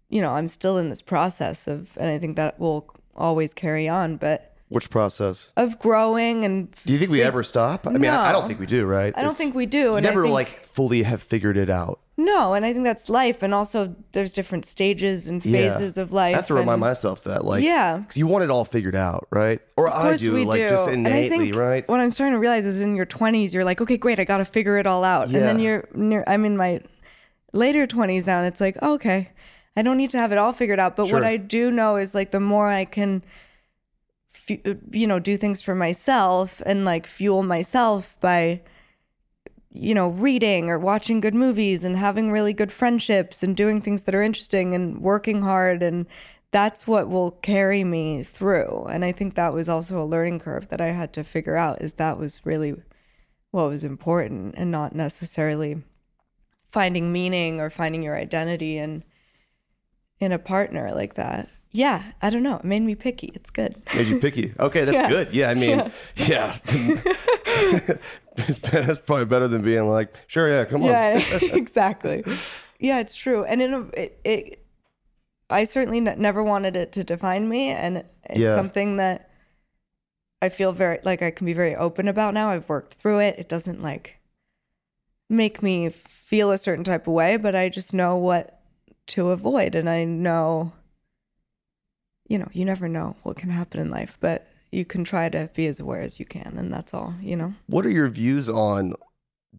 [0.09, 3.89] you know i'm still in this process of and i think that will always carry
[3.89, 5.51] on but Which process?
[5.57, 7.85] of growing and Do you think we ever stop?
[7.87, 9.13] I mean, I, I don't think we do, right?
[9.15, 11.69] I don't It's- think we do, and I never think- like fully have figured it
[11.69, 11.99] out.
[12.17, 15.69] No and i think that's life and also there's different stages and Yeah.
[15.71, 17.97] phases of life I have to remind and- myself that, like, Yeah.
[17.97, 19.59] because you want it all figured out, right?
[19.77, 20.69] Or Of I do, we like do.
[20.69, 21.87] just innately, think right?
[21.89, 24.37] What I'm starting to realize is in your 20s, you're like, okay, great, I got
[24.37, 25.25] to figure it all out.
[25.27, 26.81] And then you're, near, I'm in my
[27.53, 29.29] later 20s now, and it's like, oh, okay,
[29.75, 30.95] I don't need to have it all figured out.
[30.95, 33.23] But what I do know is like the more I can,
[34.33, 34.59] fu-
[34.91, 38.61] you know, do things for myself and like fuel myself by,
[39.75, 44.03] you know, reading or watching good movies and having really good friendships and doing things
[44.03, 46.05] that are interesting and working hard and
[46.51, 48.85] that's what will carry me through.
[48.89, 51.81] And I think that was also a learning curve that I had to figure out
[51.81, 52.75] is that was really
[53.51, 55.83] what was important and not necessarily
[56.71, 59.03] finding meaning or finding your identity in
[60.19, 61.49] in a partner like that.
[61.71, 62.55] Yeah, I don't know.
[62.55, 63.31] It made me picky.
[63.35, 63.81] It's good.
[63.93, 64.53] Made you picky.
[64.57, 65.09] Okay, that's Yeah.
[65.09, 65.33] good.
[65.33, 66.57] Yeah, I mean, yeah.
[66.69, 67.97] It's-
[68.35, 70.89] that's probably better than being like, sure, yeah, come on.
[70.89, 72.23] Yeah, exactly.
[72.79, 73.43] Yeah, it's true.
[73.45, 74.65] And in a, it, it,
[75.49, 78.55] I certainly n- never wanted it to define me, and it's Yeah.
[78.55, 79.29] something that
[80.41, 82.49] I feel very like I can be very open about now.
[82.49, 83.39] I've worked through it.
[83.39, 84.17] It doesn't like
[85.29, 88.59] make me feel a certain type of way, but I just know what
[89.07, 90.73] to avoid, and I know,
[92.27, 95.49] you know, you never know what can happen in life, but you can try to
[95.53, 97.13] be as aware as you can, and that's all.
[97.21, 97.53] You know.
[97.67, 98.93] What are your views on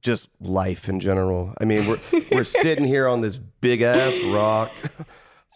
[0.01, 1.55] just life in general?
[1.61, 4.71] I mean, we're we're sitting here on this big ass rock,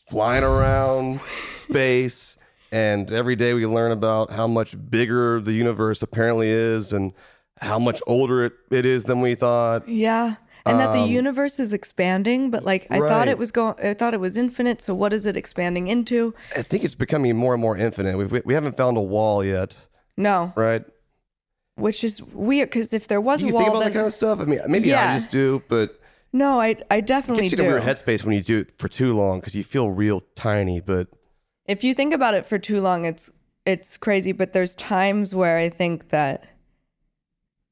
[0.09, 1.21] flying around
[1.53, 2.37] space,
[2.73, 7.13] and every day we learn about how much bigger the universe apparently is, and
[7.61, 9.89] how much older it, it is than we thought.
[9.89, 10.37] Yeah.
[10.67, 13.95] And that the Um, universe is expanding, but like I thought it was going I
[13.95, 16.35] thought it was infinite, so what is it expanding into?
[16.57, 18.17] I think it's becoming more and more infinite.
[18.19, 19.75] We've, we haven't found a wall yet,
[20.17, 20.53] No.
[20.57, 20.85] right?
[21.77, 23.95] Which is weird cuz if there was Do a you wall think about then that
[23.95, 24.41] kind of stuff?
[24.41, 25.99] I mean, maybe I just do, but
[26.33, 27.71] No, I I it definitely gets you in do.
[27.71, 30.81] weird headspace when you do it for too long because you feel real tiny.
[30.81, 31.09] But
[31.67, 33.31] If you think about it for too long, it's
[33.65, 36.45] it's crazy, but there's times where I think that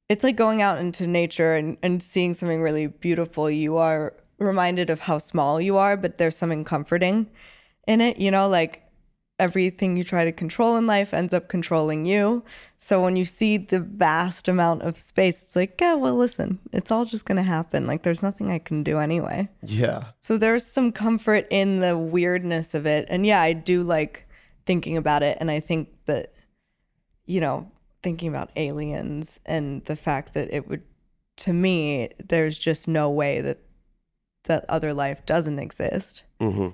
[0.08, 3.50] it's like going out into nature and, and seeing something really beautiful.
[3.50, 7.28] You are reminded of how small you are, but there's something comforting
[7.86, 8.18] in it.
[8.18, 8.84] You know, like
[9.38, 12.42] everything you try to control in life ends up controlling you.
[12.78, 16.90] So when you see the vast amount of space, it's like, yeah, well, listen, it's
[16.90, 17.86] all just going to happen.
[17.86, 19.48] Like there's nothing I can do anyway.
[19.62, 23.06] yeah, So there's some comfort in the weirdness of it.
[23.08, 24.26] And yeah, I do like
[24.66, 25.38] thinking about it.
[25.40, 26.32] And I think that,
[27.26, 27.70] you know,
[28.02, 30.82] thinking about aliens and the fact that it would,
[31.38, 33.58] to me, there's just no way that
[34.44, 36.24] that other life doesn't exist.
[36.40, 36.68] hmm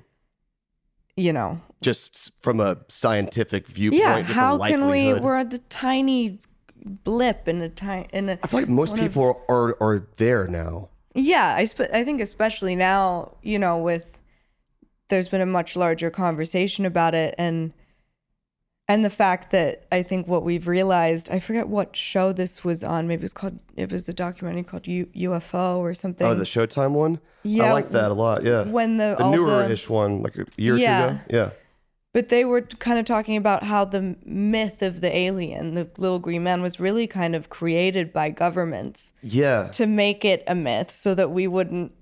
[1.17, 4.01] You know, just from a scientific viewpoint.
[4.03, 4.23] yeah.
[4.23, 5.15] How can we?
[5.15, 6.39] We're at the tiny
[6.85, 8.39] blip in a time in a.
[8.43, 10.91] I feel like most one of- people are are there now.
[11.15, 14.19] Yeah, I sp- I think especially now, you know, with
[15.09, 17.73] there's been a much larger conversation about it and
[18.89, 22.85] and the fact that I think what we've realized, I forget what show this was
[22.85, 23.09] on.
[23.09, 26.27] Maybe it was called, it was a documentary called U- UFO or something.
[26.27, 27.19] Oh, the Showtime one.
[27.45, 28.43] Yeah, I like that a lot.
[28.43, 31.05] Yeah, when the, the all newer the, ish one, like a year Yeah.
[31.05, 31.21] or two ago.
[31.31, 31.51] Yeah,
[32.13, 36.19] But they were kind of talking about how the myth of the alien, the little
[36.19, 40.95] green man, was really kind of created by governments yeah, to make it a myth
[40.95, 41.93] so that we wouldn't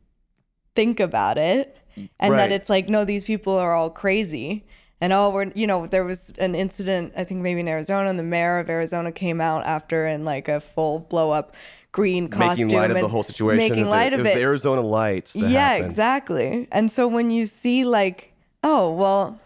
[0.75, 1.79] think about it.
[2.19, 4.65] And that it's like, no, these people are all crazy.
[5.03, 8.17] And oh, we're, you know, there was an incident, I think maybe in Arizona, and
[8.17, 11.57] the mayor of Arizona came out after in like a full blow up
[11.91, 12.69] green costume.
[12.69, 13.59] making light of the whole situation.
[13.59, 14.37] Making the- light of it.
[14.37, 15.33] the Arizona lights.
[15.33, 16.69] That yeah, exactly.
[16.71, 19.41] And so when you see like, oh, well,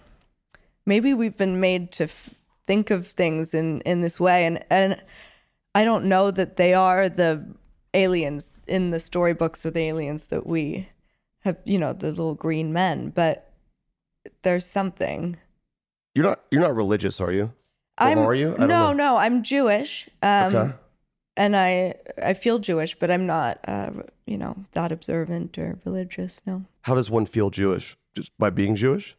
[0.85, 2.29] maybe we've been made to f-
[2.67, 5.03] think of things in in this way, and and
[5.75, 7.43] I don't know that they are the
[7.95, 10.91] aliens in the storybooks of the aliens that we
[11.45, 13.51] have, you know, the little green men, but
[14.43, 15.39] there's something.
[16.17, 17.53] You're not you're not religious, are you?
[18.01, 18.55] Or I'm are you?
[18.59, 18.93] I no, know.
[18.95, 20.09] no, I'm Jewish.
[20.23, 20.73] Um, Okay.
[21.37, 23.91] And I I feel Jewish, but I'm not, uh,
[24.27, 26.41] you know, that observant or religious.
[26.47, 26.65] No.
[26.83, 27.99] How does one feel Jewish?
[28.15, 29.15] Just by being Jewish?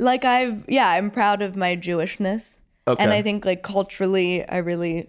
[0.00, 2.56] like I've yeah, I'm proud of my Jewishness.
[2.88, 3.00] Okay.
[3.04, 5.08] And I think like culturally I really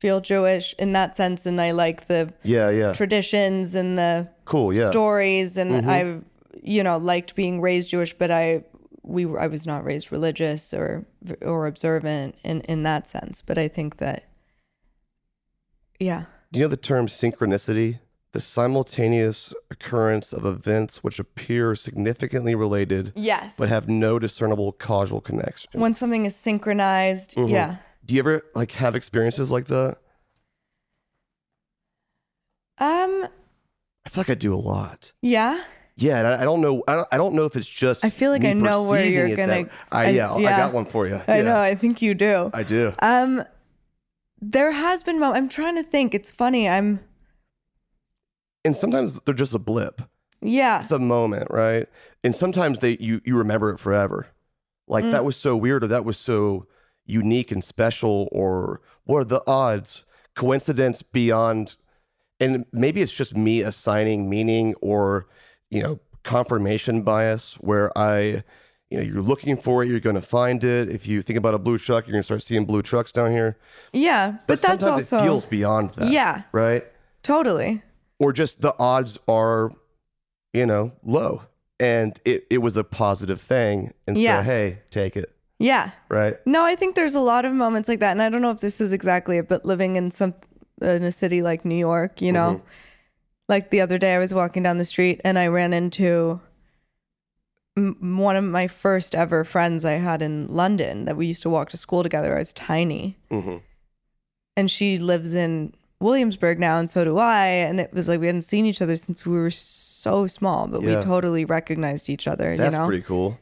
[0.00, 2.92] feel Jewish in that sense and I like the Yeah, yeah.
[2.94, 4.90] traditions and the Cool, yeah.
[4.90, 5.88] stories and Mhm.
[5.88, 6.24] I've
[6.62, 8.64] you know liked being raised Jewish but I
[9.06, 11.04] we were- I was not raised religious or
[11.42, 14.24] or observant in in that sense but I think that
[16.00, 17.98] yeah Do you know the term synchronicity?
[18.32, 25.20] The simultaneous occurrence of events which appear significantly related yes but have no discernible causal
[25.20, 25.70] connection.
[25.80, 27.50] when something is synchronized Mhm.
[27.50, 29.98] yeah Do you ever like have experiences like that?
[32.78, 33.28] um
[34.06, 35.12] I feel like I do a lot.
[35.22, 35.62] yeah
[35.96, 36.82] Yeah, and I, I don't know.
[36.88, 38.04] I don't, I don't know if it's just.
[38.04, 40.86] I feel like I know where you're gonna- that- I, I- yeah, I got one
[40.86, 41.20] for you.
[41.28, 42.92] I Yeah, know I think you do I do.
[43.00, 43.44] Um,
[44.40, 45.22] there has been.
[45.22, 46.14] I'm trying to think.
[46.14, 46.68] It's funny.
[46.68, 47.00] I'm.
[48.64, 50.02] And sometimes they're just a blip.
[50.40, 50.80] Yeah.
[50.80, 51.86] It's a moment, right?
[52.22, 54.26] And sometimes they you you remember it forever.
[54.88, 55.12] Like Mm.
[55.12, 56.66] that was so weird, or that was so
[57.06, 60.04] unique and special, or what are the odds?
[60.34, 61.76] Coincidence beyond,
[62.40, 65.26] and maybe it's just me assigning meaning or
[65.70, 68.42] you know confirmation bias, where I.
[68.90, 70.88] You know, you're looking for it, you're going to find it.
[70.88, 73.32] If you think about a blue truck, you're going to start seeing blue trucks down
[73.32, 73.56] here.
[73.92, 76.12] yeah, But, but, that's sometimes also it feels beyond that.
[76.12, 76.42] Yeah.
[76.52, 76.84] Right.
[77.24, 77.82] totally.
[78.20, 79.72] Or just the odds are,
[80.52, 81.42] you know, low.
[81.80, 83.94] And it, it was a positive thing.
[84.06, 84.40] And Yeah.
[84.40, 85.34] so, hey, take it.
[85.58, 85.90] Yeah.
[86.08, 86.36] Right.
[86.46, 88.60] No, I think there's a lot of moments like that, and I don't know if
[88.60, 90.34] this is exactly it, but living in some
[90.80, 92.66] in a city like New York, you know, mm-hmm.
[93.48, 96.40] Like the other day I was walking down the street and I ran into
[97.76, 101.50] m- one of my first ever friends I had in London that we used to
[101.50, 102.34] walk to school together.
[102.34, 103.18] I was tiny.
[103.30, 103.58] hmm
[104.56, 107.46] and she lives in Williamsburg now, and so do I.
[107.48, 110.80] And it was like we hadn't seen each other since we were so small, but
[110.80, 110.98] Yeah.
[111.00, 112.56] we totally recognized each other.
[112.56, 113.36] That's you know, pretty cool.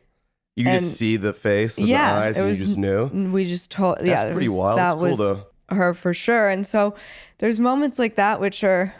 [0.56, 2.78] You And- just see the face, and yeah, the eyes, it and was you just
[2.78, 3.08] knew.
[3.30, 3.98] we just told.
[4.02, 4.78] yeah, pretty was- wild.
[4.78, 5.38] That cool, was
[5.68, 6.48] her for sure.
[6.48, 6.94] And so
[7.40, 8.94] there's moments like that which are,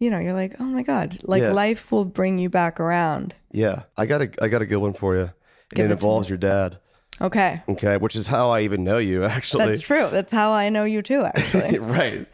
[0.00, 1.52] you know, you're like, oh my god, like Yeah.
[1.52, 3.34] life will bring you back around.
[3.52, 3.82] Yeah.
[3.96, 5.30] I got a, I got a good one for you.
[5.72, 6.78] And it it involves your dad.
[7.20, 7.96] Okay, Okay.
[7.98, 9.66] Which is how I even know you, actually.
[9.66, 10.08] that's true.
[10.10, 11.22] That's how I know you too.
[11.24, 12.26] Actually, right.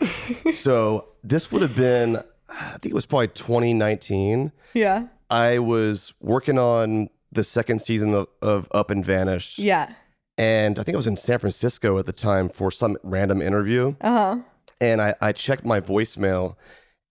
[0.52, 2.16] so this would have been,
[2.48, 4.52] I think it was probably 2019.
[4.74, 9.58] yeah, I was working on the second season of, of Up and Vanished.
[9.58, 9.92] yeah,
[10.38, 13.96] And I think I was in San Francisco at the time for some random interview.
[14.00, 14.36] uh huh,
[14.80, 16.54] And I, I checked my voicemail,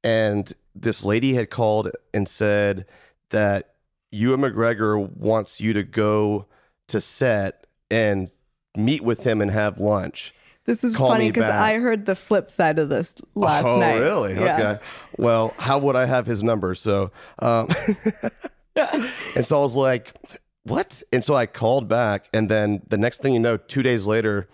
[0.05, 2.85] and this lady had called and said
[3.31, 3.73] that
[4.11, 6.45] Ewan McGregor wants you to go
[6.87, 8.29] to set and
[8.77, 10.33] meet with him and have lunch.
[10.65, 11.49] This is Call funny because.
[11.49, 13.97] I heard the flip side of this last oh, night.
[13.97, 14.33] Oh, really?
[14.35, 14.55] Yeah.
[14.55, 14.83] Okay.
[15.17, 16.75] Well, how would I have his number?
[16.75, 17.67] So, um,
[18.75, 20.13] and so I was like,
[20.63, 21.01] what?
[21.11, 22.29] And so I called back.
[22.33, 24.47] And then the next thing you know, two days later,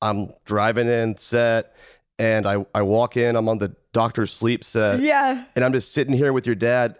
[0.00, 1.74] I'm driving in set
[2.18, 5.00] and I, I walk in, I'm on the doctor's Sleep set.
[5.00, 5.44] Yeah.
[5.56, 6.96] And I'm just sitting here with your dad.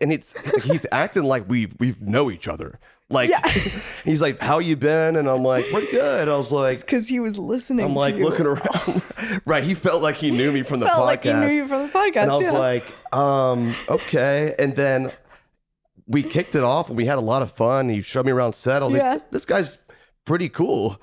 [0.00, 0.34] And it's
[0.64, 2.78] he's acting like we we know each other.
[3.10, 3.46] Like Yeah.
[4.04, 7.20] he's like, "How you been?" And I'm like, "Pretty good." I was like, Because he
[7.20, 7.84] was listening.
[7.84, 9.02] I'm like looking around.
[9.44, 9.62] right.
[9.62, 11.04] He felt like he knew me from the Felt podcast.
[11.06, 12.16] like he knew you from the podcast.
[12.22, 12.52] and I was yeah.
[12.52, 14.54] like, um, okay.
[14.58, 15.12] And then
[16.06, 17.88] we kicked it off and we had a lot of fun.
[17.90, 18.82] He showed me around set.
[18.82, 19.12] I was Yeah.
[19.14, 19.76] like, this guy's
[20.24, 20.98] pretty cool.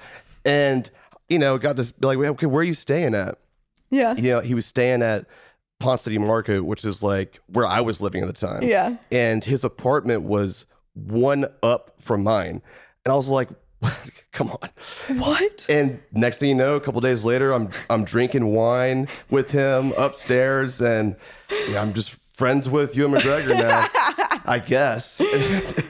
[0.45, 0.89] And,
[1.29, 3.37] you know, got to be like, okay, where are you staying at?
[3.89, 4.15] yeah.
[4.15, 5.25] You know, he was staying at
[5.79, 8.63] Ponce City Market, which is like where I was living at the time.
[8.63, 8.97] Yeah.
[9.11, 12.61] And his apartment was one up from mine.
[13.05, 13.49] And I was like,
[14.33, 14.69] come on.
[15.19, 15.65] What?
[15.69, 19.93] And next thing you know, a couple days later, I'm I'm drinking wine with him
[19.97, 21.15] upstairs, and
[21.69, 23.85] yeah, I'm just friends with Ewan McGregor now.
[24.49, 25.21] I guess.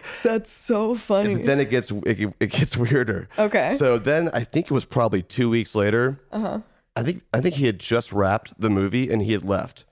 [0.24, 1.36] That's so funny.
[1.36, 3.30] But then it gets it, it gets weirder.
[3.38, 3.76] Okay.
[3.78, 6.20] So then I think it was probably two weeks later.
[6.32, 6.60] Uh-huh.
[6.96, 9.86] I think I think he had just wrapped the movie and he had left,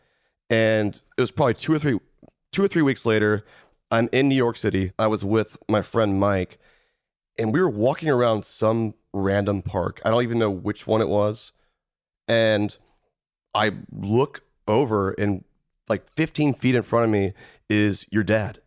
[0.49, 1.97] and it was probably two or three
[2.51, 3.45] two or three weeks later.
[3.89, 4.91] I'm in New York City.
[4.99, 6.57] I was with my friend Mike,
[7.39, 10.01] and we were walking around some random park.
[10.03, 11.53] I don't even know which one it was,
[12.27, 12.75] and
[13.55, 15.45] I look over and
[15.87, 17.33] like 15 feet in front of me
[17.69, 18.59] is your dad.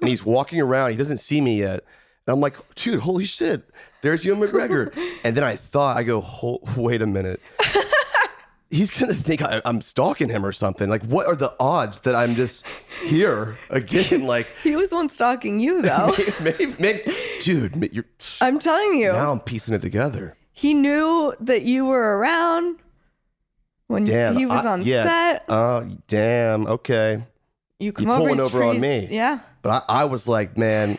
[0.00, 0.90] and he's walking around.
[0.90, 1.84] He doesn't see me yet.
[2.26, 3.68] And I'm like, dude, holy shit,
[4.02, 4.96] there's Ewan McGregor.
[5.22, 7.40] and then I thought, I go, wait a minute.
[8.70, 10.88] He's going to think I, I'm stalking him or something.
[10.88, 12.66] Like, what are the odds that I'm just
[13.04, 14.22] here again?
[14.26, 16.12] Like, he was the one stalking you, though.
[16.42, 18.06] maybe, maybe, dude, you're,
[18.40, 19.12] I'm telling you.
[19.12, 20.36] now I'm piecing it together.
[20.50, 22.78] He knew that you were around
[23.86, 24.34] when Damn.
[24.36, 25.04] he was I- on yeah.
[25.04, 25.44] set.
[25.48, 26.66] Oh, damn.
[26.66, 27.22] Okay.
[27.80, 29.08] You come over, pulling over on me.
[29.10, 29.40] Yeah.
[29.62, 30.98] But I, I was like, man,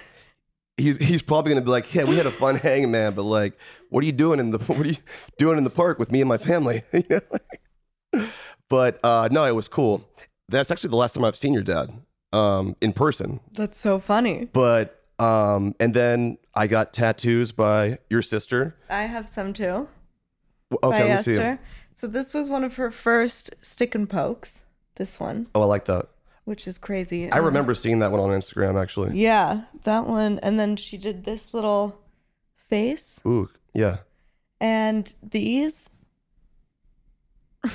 [0.78, 3.14] he's he's probably gonna be like, yeah, we had a fun hang, man.
[3.14, 3.54] But like,
[3.90, 4.96] what are you doing in the what are you
[5.38, 6.84] doing in the park with me and my family?
[6.94, 8.30] You know, like-
[8.70, 10.08] but uh, no, it was cool.
[10.50, 11.92] That's actually the last time I've seen your dad
[12.34, 13.40] um, in person.
[13.54, 14.46] That's so funny.
[14.54, 18.74] But um, and then I got tattoos by your sister.
[18.90, 19.88] I have some too.
[20.72, 21.32] W- Okay, by let me see.
[21.34, 21.60] Esther.
[21.94, 24.64] So this was one of her first stick and pokes.
[24.96, 26.08] This one, Oh, I like that.
[26.46, 27.32] Which is crazy.
[27.32, 29.18] I Uh, remember seeing that one on Instagram actually.
[29.20, 30.40] Yeah, that one.
[30.40, 32.00] And then she did this little
[32.56, 33.98] face Ooh, yeah,
[34.60, 35.90] and these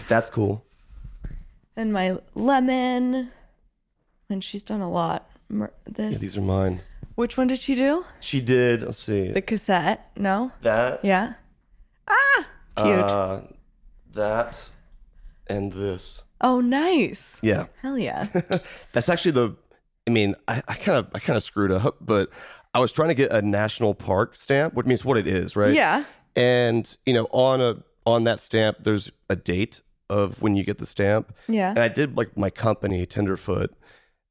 [0.09, 0.65] that's cool.
[1.77, 3.31] and my lemon.
[4.29, 5.29] And she's done a lot.
[5.85, 6.13] This.
[6.13, 6.83] Yeah, these are mine.
[7.17, 8.05] Which one did she do?
[8.21, 8.83] She did.
[8.85, 10.09] Let's see The cassette?
[10.17, 10.53] No.
[10.63, 11.05] that.
[11.05, 11.35] Yeah.
[12.07, 12.47] Ah,
[12.77, 12.87] cute.
[13.01, 13.41] Uh,
[14.15, 14.71] that
[15.49, 16.23] and this.
[16.41, 17.39] Oh, nice.
[17.43, 18.27] Yeah, Hell yeah.
[18.93, 19.57] that's actually the.
[20.07, 22.31] I mean, I kind of I kind of screwed up, but
[22.75, 25.75] I was trying to get a national park stamp, which means what it is, right?
[25.75, 26.05] Yeah.
[26.37, 30.79] And you know, on a on that stamp, there's a date of when you get
[30.79, 31.35] the stamp.
[31.49, 31.71] Yeah.
[31.71, 33.75] And I did like my company, Tenderfoot,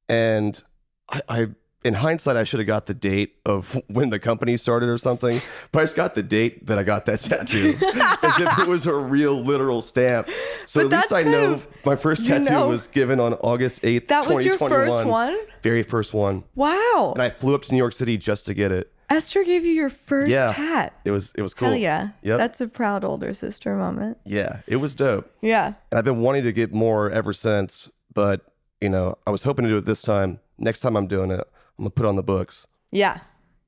[0.07, 0.61] and
[1.09, 1.47] I, I
[1.83, 5.41] in hindsight, I should have got the date of when the company started or something,
[5.71, 8.85] but I just got the date that I got that tattoo, as if it was
[8.85, 10.27] a real literal stamp.
[10.65, 13.79] So But at least I know of- my first tattoo know- was given on August
[13.83, 14.07] eighth.
[14.09, 15.07] That was your first 2021.
[15.07, 15.37] one?
[15.63, 17.13] Very first one, Wow.
[17.15, 18.91] and I flew up to New York City just to get it.
[19.09, 20.47] Esther gave you your first Yeah.
[20.51, 20.93] tat.
[21.03, 21.69] It was it was cool.
[21.69, 22.09] Hell yeah.
[22.21, 22.37] Yep.
[22.37, 24.17] That's a proud older sister moment.
[24.23, 25.31] yeah, it was dope.
[25.41, 25.73] Yeah.
[25.91, 28.41] And I've been wanting to get more ever since, but
[28.81, 30.39] you know, I was hoping to do it this time.
[30.59, 31.47] Next time I'm doing it,
[31.79, 32.67] I'm gonna put on the books.
[32.91, 33.19] Yeah.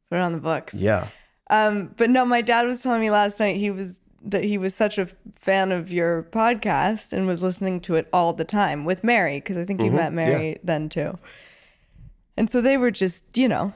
[0.10, 0.74] Put it on the books.
[0.74, 1.08] Yeah.
[1.50, 4.76] Um, but no, my dad was telling me last night he was that he was
[4.76, 5.08] such a
[5.40, 9.58] fan of your podcast and was listening to it all the time with Mary because
[9.58, 11.18] I think you met Mary then too.
[12.38, 13.74] And so they were just, you know,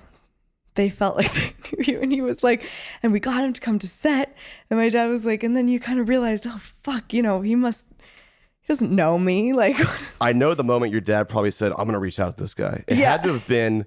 [0.76, 2.64] they felt like they knew you, and he was like,
[3.02, 4.36] and we got him to come to set,
[4.70, 7.42] and my dad was like, and then you kind of realized, oh fuck, you know,
[7.42, 7.84] he must,
[8.62, 9.78] he doesn't know me, like,
[10.22, 12.84] I know the moment your dad probably said, I'm gonna reach out to this guy.
[12.88, 13.12] It Yeah.
[13.12, 13.86] had to have been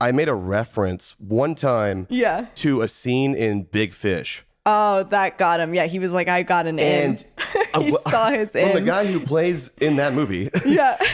[0.00, 2.46] I made a reference one time yeah.
[2.56, 4.44] to a scene in Big Fish.
[4.66, 5.74] Oh, that got him.
[5.74, 7.82] Yeah, he was like, I got an And in.
[7.82, 10.50] he I'm- saw his from the guy who plays in that movie.
[10.64, 10.96] yeah.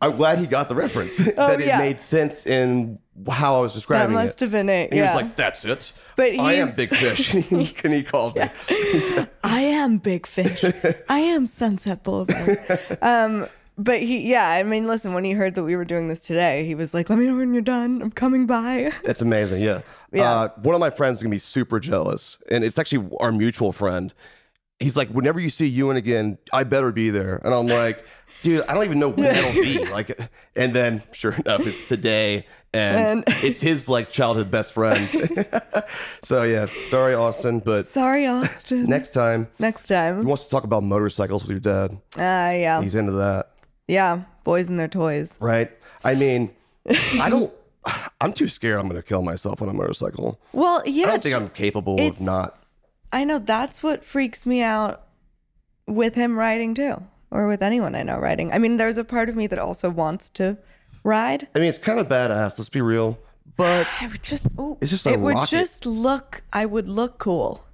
[0.00, 1.16] I'm glad he got the reference.
[1.36, 1.78] that it yeah.
[1.78, 2.98] made sense in
[3.28, 4.18] how I was describing it.
[4.18, 4.44] That must it.
[4.44, 4.92] have been it.
[4.92, 5.90] He was like, "That's it.
[6.16, 7.42] But I am Big Fish." and
[7.94, 8.42] he called me.
[9.42, 10.62] I am Big Fish.
[11.08, 12.78] I am Sunset Boulevard.
[13.00, 13.46] um,
[13.78, 16.64] but he, yeah, I mean, listen, when he heard that we were doing this today,
[16.64, 18.00] he was like, let me know when you're done.
[18.02, 18.92] I'm coming by.
[19.04, 19.62] That's amazing.
[19.62, 19.82] Yeah.
[20.12, 20.30] Yeah.
[20.32, 23.72] Uh, one of my friends is gonna be super jealous, and it's actually our mutual
[23.72, 24.12] friend.
[24.80, 27.40] He's like, whenever you see Ewan again, I better be there.
[27.44, 28.04] And I'm like,
[28.42, 29.84] dude, I don't even know when that'll be.
[29.90, 30.20] Like,
[30.54, 35.08] and then sure enough, it's today, and, And- it's his like childhood best friend.
[36.22, 38.84] so yeah, sorry, Austin, but Sorry, Austin.
[38.84, 41.98] next time Next time, he wants to talk about motorcycles with your dad.
[42.18, 42.82] Ah, yeah.
[42.82, 43.50] He's into that,
[43.88, 44.22] Yeah.
[44.44, 45.36] Boys and their toys.
[45.40, 45.70] right?
[46.04, 46.50] I mean,
[47.20, 47.52] I don't.
[48.20, 48.78] I'm too scared.
[48.80, 50.40] I'm gonna kill myself on a motorcycle.
[50.52, 51.04] Well, yeah.
[51.04, 52.58] I don't think I'm capable of not.
[53.12, 55.02] I know that's what freaks me out
[55.86, 58.52] with him riding too, or with anyone I know riding.
[58.52, 60.58] I mean, there's a part of me that also wants to
[61.04, 61.46] ride.
[61.54, 62.58] I mean, it's kind of badass.
[62.58, 63.18] Let's be real,
[63.56, 65.50] but I would just, ooh, It's just a it would rocket.
[65.50, 66.42] just look.
[66.52, 67.64] I would look cool.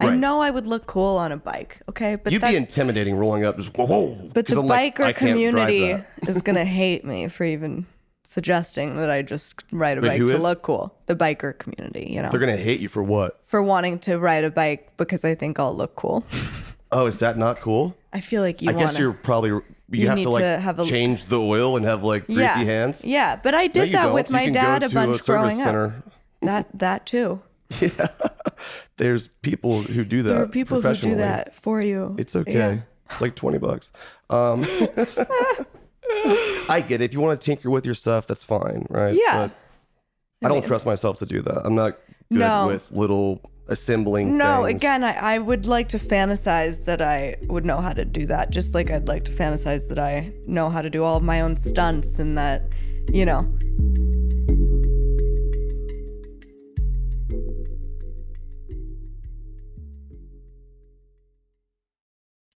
[0.00, 1.80] I know I would look cool on a bike.
[1.88, 3.56] Okay, but you'd be intimidating rolling up.
[3.56, 4.30] Just whoa, whoa.
[4.32, 5.96] but the I'm biker I community
[6.26, 7.86] is gonna hate me for even
[8.24, 10.42] suggesting that I just ride a Wait, bike to is?
[10.42, 10.94] look cool.
[11.06, 13.40] The biker community, you know, They're gonna hate you for what?
[13.46, 16.24] for wanting to ride a bike because I think I'll look cool.
[16.90, 17.94] Oh, is that not cool?
[18.14, 19.50] I feel like you I want guess you're probably
[19.90, 22.54] you, have to like to have a- change the oil and have like greasy yeah,
[22.56, 23.04] hands.
[23.04, 24.14] Yeah, but I did you that don't.
[24.14, 25.64] with You my dad a bunch growing up.
[25.66, 26.02] center.
[26.40, 27.42] That that too.
[28.96, 30.30] There's people who do that.
[30.32, 32.14] There are people who do that for you.
[32.18, 32.52] It's okay.
[32.52, 32.78] Yeah.
[33.10, 33.90] It's like 20 bucks.
[34.30, 34.64] Um,
[36.68, 37.04] I get it.
[37.06, 39.14] If you want to tinker with your stuff, that's fine, right?
[39.14, 39.48] Yeah.
[40.40, 41.62] But I don't trust myself to do that.
[41.64, 41.98] I'm not
[42.30, 42.66] good No.
[42.66, 44.80] with little assembling No, things.
[44.80, 48.50] again, I, I would like to fantasize that I would know how to do that,
[48.50, 51.40] just like I'd like to fantasize that I know how to do all of my
[51.42, 52.62] own stunts and that,
[53.12, 53.46] you know.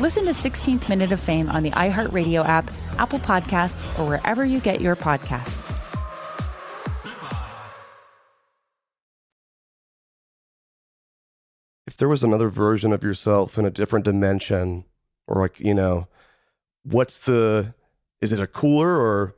[0.00, 4.60] Listen to 16th Minute of Fame on the iHeartRadio app, Apple Podcasts, or wherever you
[4.60, 5.72] get your podcasts.
[11.86, 14.84] if there was another version of yourself in a different dimension,
[15.26, 16.08] or like, you know,
[16.82, 17.74] what's the,
[18.20, 19.34] is it a cooler or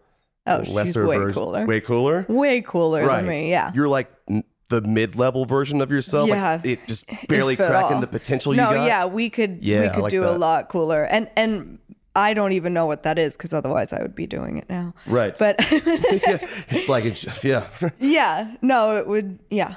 [0.49, 1.35] Oh, a she's way version?
[1.35, 1.67] cooler.
[1.67, 2.25] Way cooler?
[2.29, 3.17] Way cooler right.
[3.17, 3.73] than me, yeah.
[3.75, 6.29] You're like n- the mid level version of yourself.
[6.29, 6.53] Yeah.
[6.57, 8.81] Like it just barely cracking the potential no, you got.
[8.81, 11.05] No, yeah, we could Yeah, we could like do a lot cooler.
[11.05, 11.79] And and
[12.15, 14.95] I don't even know what that is because otherwise I would be doing it now.
[15.07, 15.37] Right.
[15.39, 16.49] But yeah.
[16.69, 17.69] It's like, it's, yeah.
[17.99, 19.75] yeah, no, it would yeah.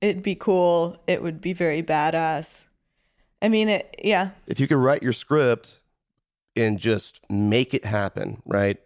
[0.00, 0.96] It'd be cool.
[1.06, 2.64] It would be very badass.
[3.42, 4.30] I mean it yeah.
[4.46, 5.80] if you could write your script
[6.54, 8.78] and just make it happen, right?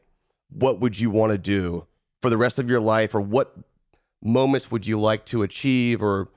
[0.50, 1.86] What would you want to do
[2.20, 3.54] for the rest of your life, or what
[4.22, 6.28] moments would you like to achieve, or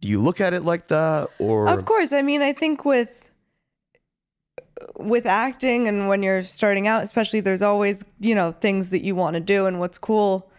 [0.00, 2.12] do you look at it like that, or Of course.
[2.12, 3.30] I mean, I think with
[4.98, 9.14] with acting and when you're starting out, especially there's always, you know, things that you
[9.14, 10.50] want to do and what's cool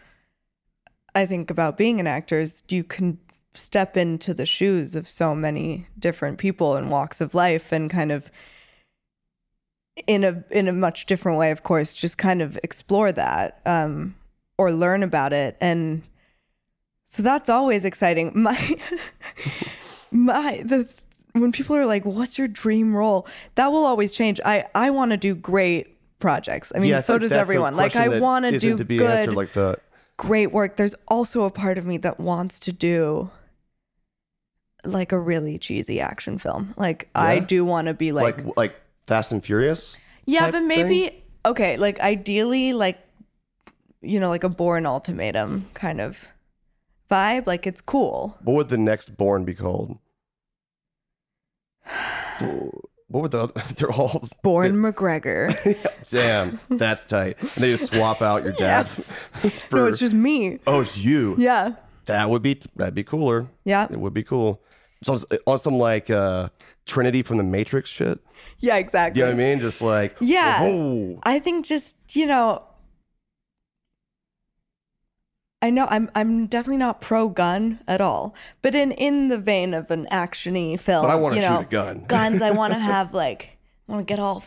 [1.14, 3.18] I think about being an actor is you can
[3.54, 8.10] step into the shoes of so many different people and walks of life and kind
[8.10, 8.30] of
[10.08, 14.16] in a in a much different way of course just kind of explore that um
[14.58, 15.56] or learn about it.
[15.60, 16.02] And
[17.06, 18.32] so that's always exciting.
[18.42, 18.76] My
[20.10, 20.88] my the
[21.32, 23.26] when people are like what's your dream role?
[23.56, 24.40] That will always change.
[24.44, 26.72] I i want to do great projects.
[26.74, 27.76] I mean Yeah, so does everyone.
[27.76, 29.80] Like i want to do good like that.
[30.16, 30.76] great work.
[30.76, 33.30] There's also a part of me that wants to do
[34.84, 36.74] like a really cheesy action film.
[36.76, 39.96] Like i do want to be like, like like Fast and Furious.
[40.26, 42.98] yeah but maybe okay like ideally like
[44.04, 46.28] you know like a Bourne Ultimatum kind of
[47.10, 49.98] vibe like it's cool What would the next Bourne be called?
[53.08, 55.50] What would the other, they're all Bourne McGregor
[56.10, 57.40] Damn, that's tight.
[57.40, 58.88] And they just swap out your dad.
[59.68, 61.34] for, no it's just me oh, it's you.
[61.38, 61.74] yeah
[62.06, 63.48] That would be that'd be cooler.
[63.64, 64.60] yeah It would be cool.
[65.02, 66.48] so on some like uh,
[66.86, 68.18] Trinity from the Matrix shit.
[68.58, 69.20] Yeah, exactly.
[69.20, 69.60] You know what I mean?
[69.60, 70.58] Just like Yeah.
[70.62, 72.62] oh, I think just, you know,
[75.64, 79.72] I know I'm I'm definitely not pro gun at all, but in in the vein
[79.72, 82.04] of an actiony film, But I wanna shoot know, a gun.
[82.06, 82.42] guns.
[82.42, 83.56] I want to have like
[83.88, 84.44] I want to get all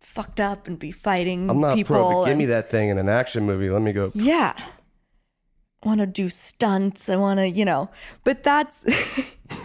[0.00, 1.94] fucked up and be fighting I'm not people.
[1.94, 2.22] pro.
[2.22, 3.70] But give me that thing in an action movie.
[3.70, 4.10] Let me go.
[4.16, 7.08] Yeah, I want to do stunts.
[7.08, 7.88] I want to, you know,
[8.24, 8.84] but that's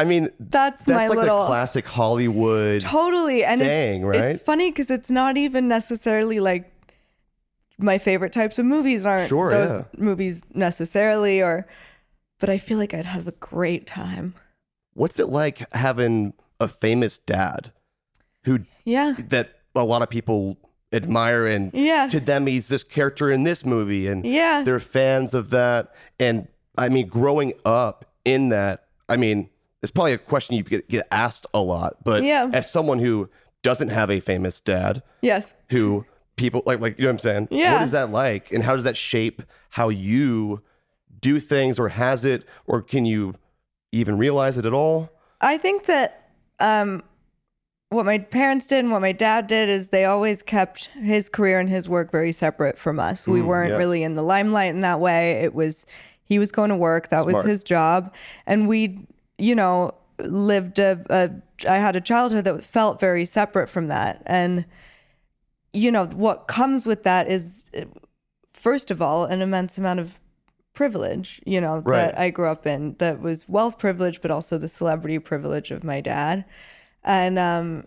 [0.00, 2.80] I mean, that's, that's my like little the classic Hollywood.
[2.80, 3.44] Totally.
[3.44, 4.30] And thing, it's, right?
[4.32, 6.72] it's funny because it's not even necessarily like
[7.78, 9.84] my favorite types of movies aren't Sure, those yeah.
[9.96, 11.66] movies necessarily or
[12.40, 14.34] but I feel like I'd have a great time.
[14.94, 17.72] What's it like having a famous dad
[18.44, 19.14] who Yeah.
[19.28, 20.56] that a lot of people
[20.92, 22.08] admire and Yeah.
[22.08, 24.62] to them he's this character in this movie and Yeah.
[24.64, 29.50] they're fans of that and I mean growing up in that I mean
[29.82, 32.50] it's probably a question you get, get asked a lot but Yeah.
[32.52, 33.28] as someone who
[33.62, 35.54] doesn't have a famous dad Yes.
[35.70, 36.06] who
[36.38, 37.74] people like like you know what I'm saying Yeah.
[37.74, 40.62] what is that like and how does that shape how you
[41.20, 43.34] do things or has it or can you
[43.92, 45.10] even realize it at all
[45.40, 46.30] I think that
[46.60, 47.02] um,
[47.90, 51.58] what my parents did and what my dad did is they always kept his career
[51.60, 53.26] and his work very separate from us.
[53.26, 53.78] we weren't Mm, yeah.
[53.78, 55.32] really in the limelight in that way.
[55.42, 55.86] It was
[56.24, 57.34] he was going to work, that Smart.
[57.36, 58.12] was his job,
[58.46, 59.06] and we,
[59.38, 61.30] you know, lived a, a.
[61.66, 64.66] I had a childhood that felt very separate from that, and
[65.72, 67.70] you know what comes with that is,
[68.54, 70.18] first of all, an immense amount of
[70.74, 72.06] privilege, you know, Right.
[72.06, 75.82] that I grew up in that was wealth privilege, but also the celebrity privilege of
[75.84, 76.44] my dad.
[77.02, 77.84] And um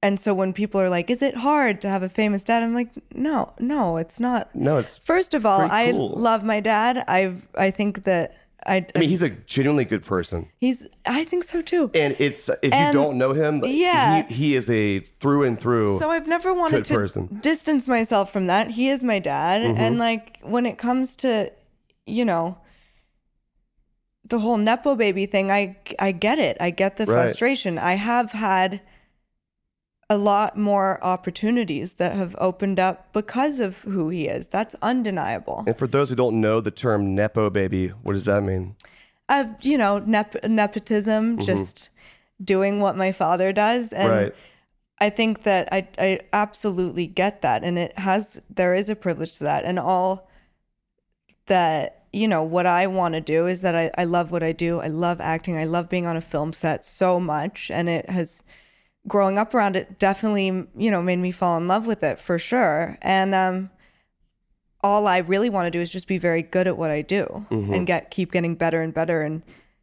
[0.00, 2.62] and so when people are like, is it hard to have a famous dad?
[2.62, 4.54] I'm like, no, no, it's not.
[4.54, 7.04] no it's First of all, pretty I love my dad.
[7.08, 8.32] I've I think that
[8.66, 11.90] I, I mean he's a genuinely good person he's I think so too.
[11.94, 14.26] and it's if And- you don't know him yeah.
[14.26, 17.24] he, he is a through and through So I've never wanted to person.
[17.28, 17.38] Mm-hmm.
[17.40, 18.70] distance myself from that.
[18.72, 21.52] He is my dad, and like when it comes to,
[22.06, 22.58] you know,
[24.24, 26.56] the whole nepo baby thing, I I get it.
[26.60, 27.22] I get the Right.
[27.22, 27.78] frustration.
[27.78, 28.80] I have had
[30.10, 34.46] a lot more opportunities that have opened up because of who he is.
[34.46, 35.64] That's undeniable.
[35.66, 38.74] and for those who don't know the term nepo baby what does that mean
[39.30, 41.90] I've, you know, nep- nepotism, just
[42.42, 44.24] doing what my father does, and Mm-hmm.
[44.24, 44.34] Right.
[45.00, 49.36] I think that I I absolutely get that, and it has there is a privilege
[49.38, 50.28] to that, and all
[51.46, 54.52] that you know what I want to do is that I I love what I
[54.52, 54.80] do.
[54.80, 55.56] I love acting.
[55.56, 58.42] I love being on a film set so much, and it has
[59.08, 60.46] growing up around it definitely
[60.76, 63.70] you know made me fall in love with it for sure, and um.
[64.80, 67.44] All I really want to do is just be very good at what I do
[67.50, 69.42] and get keep getting better and better and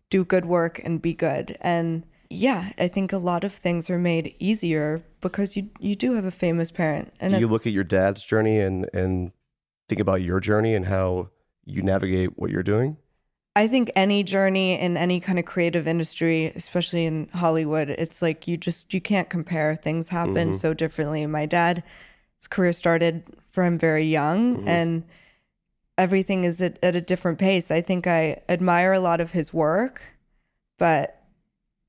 [0.09, 1.57] do good work and be good.
[1.59, 6.13] And yeah, I think a lot of things are made easier because you you do
[6.13, 7.11] have a famous parent.
[7.19, 9.33] And do it- you look at your dad's journey and and
[9.89, 11.29] think about your journey and how
[11.65, 12.95] you navigate what you're doing
[13.55, 18.47] I think any journey in any kind of creative industry, especially in Hollywood, it's like
[18.47, 19.75] you just you can't compare.
[19.75, 20.53] Things happen mm-hmm.
[20.53, 21.25] so differently.
[21.25, 21.81] My dad's
[22.49, 24.67] career started from very young mm-hmm.
[24.67, 25.03] and
[25.97, 27.71] everything is at, at a different pace.
[27.71, 30.01] I think I admire a lot of his work,
[30.77, 31.23] but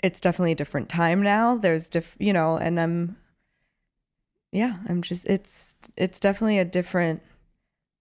[0.03, 1.57] it's definitely a different time now.
[1.57, 3.17] There's diff you know, and I'm
[4.53, 7.23] yeah, I'm just it's it's definitely a different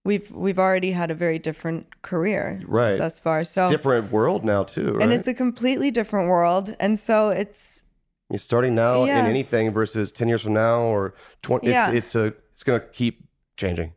[0.06, 2.98] we've we've already had a very different career Right.
[2.98, 3.44] thus far.
[3.44, 6.98] So it's a different world now too right and it's a completely different world and
[6.98, 7.82] so it's
[8.30, 9.18] You're starting now Yeah.
[9.20, 11.90] in anything versus 10 years from now or 20 Yeah.
[11.90, 13.14] it's, it's a it's going to keep
[13.56, 13.92] changing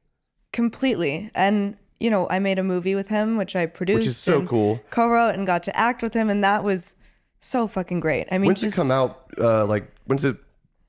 [0.51, 4.17] completely and you know i made a movie with him which i produced which is
[4.17, 6.95] so cool co-wrote and got to act with him and that was
[7.39, 10.37] so fucking great i mean when's just it come out uh like when's it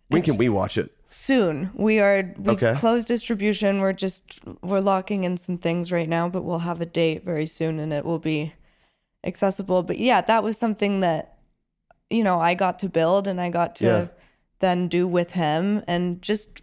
[0.09, 2.75] when can we watch it soon we are we've Okay.
[2.79, 6.87] closed distribution we're just we're locking in some things right now but we'll have a
[6.87, 8.55] date very soon and it will be
[9.25, 11.39] accessible but yeah that was something that
[12.11, 14.07] you know i got to build and i got to Yeah.
[14.61, 16.63] then do with him and just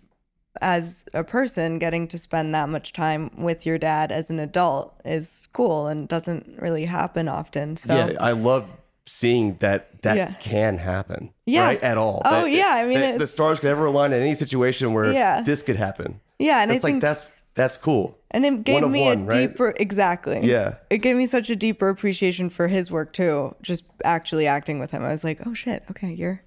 [0.62, 5.00] as a person getting to spend that much time with your dad as an adult
[5.06, 8.66] is cool and doesn't really happen often so yeah i love
[9.08, 10.34] seeing that that Yeah.
[10.40, 11.62] can happen Yeah.
[11.66, 14.22] right at all Oh, That- yeah, I mean, that the stars could ever align in
[14.22, 15.42] any situation where Yeah.
[15.42, 19.02] this could happen yeah and it's like that's that's cool And it gave One me
[19.02, 19.48] one, a right?
[19.48, 20.42] deeper exactly.
[20.44, 20.76] Yeah.
[20.92, 23.56] It gave me such a deeper appreciation for his work too.
[23.64, 25.02] Just actually acting with him.
[25.04, 26.42] I was like, oh shit, okay, you're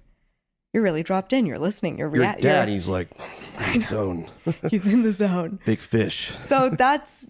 [0.73, 1.45] you're really dropped in.
[1.47, 1.97] You're listening.
[1.97, 2.43] You're reacting.
[2.45, 3.09] your dad you're- he's like
[3.73, 4.27] in the zone
[4.69, 5.59] he's in the zone.
[5.65, 7.27] big fish So that's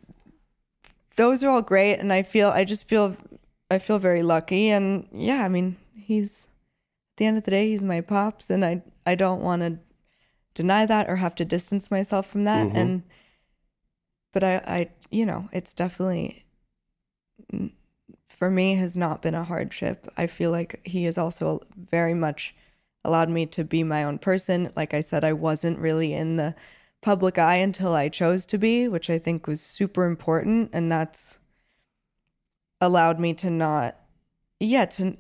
[1.16, 3.16] those are all great and I feel I just feel
[3.72, 6.48] I feel very lucky and yeah, I mean, he's
[7.14, 9.80] at the end of the day, he's my pops and I I don't want to
[10.54, 12.76] deny that or have to distance myself from that Mhm.
[12.76, 13.04] and
[14.34, 16.46] but I I you know, it's definitely
[17.54, 17.72] mm,
[18.30, 20.08] for me has not been a hardship.
[20.18, 22.54] I feel like he has also very much
[23.04, 24.72] allowed me to be my own person.
[24.76, 26.56] Like I said, I wasn't really in the
[27.02, 30.70] public eye until I chose to be, which I think was super important.
[30.74, 31.40] And that's
[32.82, 33.96] allowed me to not,
[34.60, 35.16] yeah, to,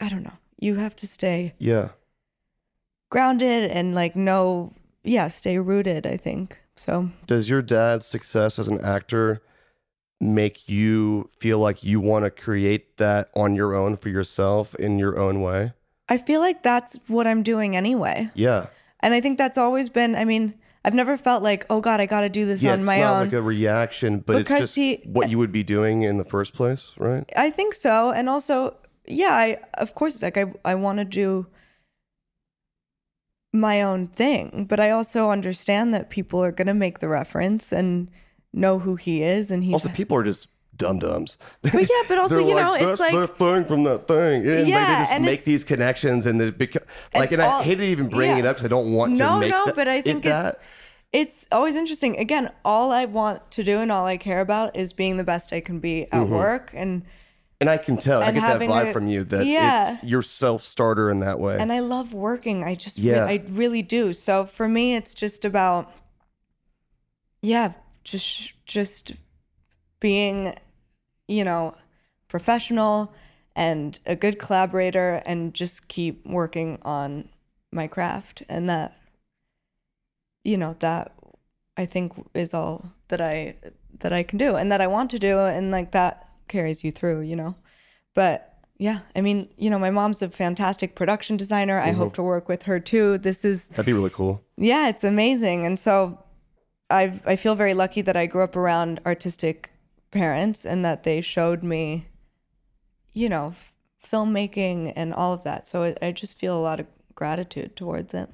[0.00, 0.38] I don't know.
[0.58, 1.90] You have to stay Yeah.
[3.10, 4.72] grounded and like know,
[5.04, 6.58] yeah, stay rooted, I think.
[6.76, 9.40] So, Does your dad's success as an actor
[10.20, 14.98] make you feel like you want to create that on your own for yourself in
[14.98, 15.72] your own way?
[16.08, 18.30] I feel like that's what I'm doing anyway.
[18.34, 18.66] Yeah.
[19.00, 20.54] And I think that's always been, I mean,
[20.86, 23.00] I've never felt like, oh God, I got to do this yeah, on it's my
[23.00, 23.24] not own.
[23.24, 26.24] like a reaction, but Because it's just he- what you would be doing in the
[26.24, 27.28] first place, right?
[27.36, 28.12] I think so.
[28.12, 31.48] And also, yeah, I of course it's like I I want to do
[33.52, 37.72] my own thing, but I also understand that people are going to make the reference
[37.72, 38.08] and
[38.52, 41.38] know who he is and he's Also, people are just dum dums.
[41.62, 44.46] But yeah, but also, you know, it's like the thing from that thing.
[44.46, 47.60] And like, Yeah, they just and make these connections and they beca- like, and, all-
[47.60, 48.44] I hated even bringing yeah.
[48.44, 50.24] it up because I don't want to no, make no, that- but I it think
[50.24, 50.54] that.
[50.54, 50.56] it's
[51.12, 52.18] it's always interesting.
[52.18, 55.52] Again, all I want to do and all I care about is being the best
[55.52, 56.34] I can be at Mm-hmm.
[56.34, 57.04] work and
[57.60, 59.94] And I can tell, I get that vibe a- from you that Yeah.
[59.94, 61.56] it's your self starter in that way.
[61.58, 62.64] and I love working.
[62.64, 63.24] I just, re- Yeah.
[63.24, 64.12] I really do.
[64.12, 65.90] So for me, it's just about,
[67.40, 67.72] yeah,
[68.04, 69.12] just just
[70.00, 70.54] being,
[71.28, 71.74] you know,
[72.28, 73.12] professional
[73.54, 77.28] and a good collaborator, and just keep working on
[77.72, 78.92] my craft, and that,
[80.44, 81.12] you know, that
[81.76, 83.56] I think is all that I
[84.00, 86.92] that I can do and that I want to do, and like that carries you
[86.92, 87.54] through, you know.
[88.14, 91.80] But yeah, I mean, you know, my mom's a fantastic production designer.
[91.80, 92.14] I hope mm-hmm.
[92.16, 93.18] to work with her too.
[93.18, 94.42] This is That'd be really cool.
[94.56, 95.64] yeah, it's amazing.
[95.64, 96.22] And so
[96.90, 99.70] I I feel very lucky that I grew up around artistic
[100.10, 102.06] parents and that they showed me
[103.12, 103.72] you know, f-
[104.12, 105.66] filmmaking and all of that.
[105.66, 108.28] So I, I just feel a lot of gratitude towards it.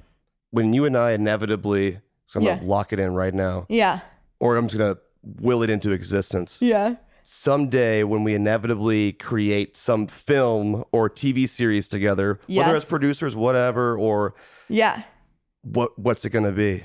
[0.51, 2.55] When you and I inevitably, so I'm Yeah.
[2.55, 4.01] gonna lock it in right now, Yeah.
[4.41, 4.97] or I'm just gonna
[5.39, 6.61] will it into existence.
[6.61, 6.95] Yeah.
[7.23, 13.97] Someday, when we inevitably create some film or TV series together, whether as producers, whatever,
[13.97, 14.33] or
[14.67, 15.03] Yeah.
[15.61, 16.83] what what's it gonna be?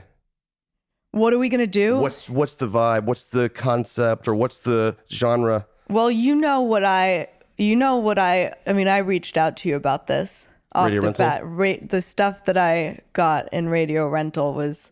[1.18, 1.98] What are we going to do?
[1.98, 3.04] What's what's the vibe?
[3.04, 5.66] What's the concept, or what's the genre?
[5.88, 9.68] Well, you know what I, you know what I, I mean, I reached out to
[9.68, 11.26] you about this off Radio the rental?
[11.26, 11.40] bat.
[11.44, 14.90] Ra- the stuff that I got in radio rental was,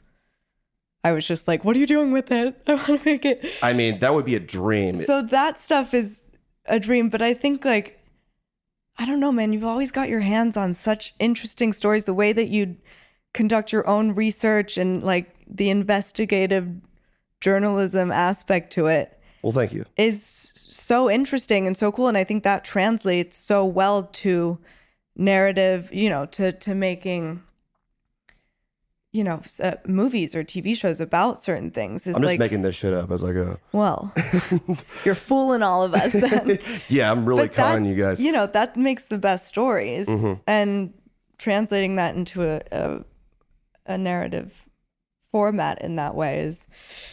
[1.04, 2.60] I was just like, what are you doing with it?
[2.66, 3.44] I want to make it.
[3.62, 4.94] I mean, that would be a dream.
[4.94, 6.22] So that stuff is
[6.64, 8.00] a dream, but I think like,
[8.98, 12.04] I don't know, man, you've always got your hands on such interesting stories.
[12.04, 12.76] The way that you
[13.34, 16.68] conduct your own research and like the investigative
[17.40, 19.84] journalism aspect to it well, thank you.
[19.96, 24.58] is so interesting and so cool and i think that translates so well to
[25.16, 27.42] narrative you know to to making
[29.12, 32.62] you know uh, movies or tv shows about certain things is I'm just like making
[32.62, 33.56] this shit up as I go.
[33.72, 34.12] well
[35.04, 38.20] you're fooling all of us then yeah, I'm really but conning you guys.
[38.20, 40.40] you know that makes the best stories Mhm.
[40.46, 40.92] and
[41.38, 43.04] translating that into a, a
[43.86, 44.65] a narrative
[45.36, 46.66] format in that way is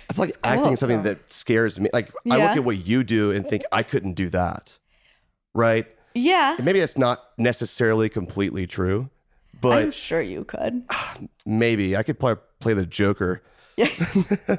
[0.09, 1.89] I feel like it's cool, acting is something so- that scares me.
[1.91, 4.77] Like I look at what you do and think I couldn't do that.
[5.53, 5.85] Right?
[6.15, 9.09] yeah And maybe that's not necessarily completely true,
[9.61, 10.83] but i'm sure you could
[11.45, 13.41] maybe I could probably play the Joker.
[13.75, 13.89] yeah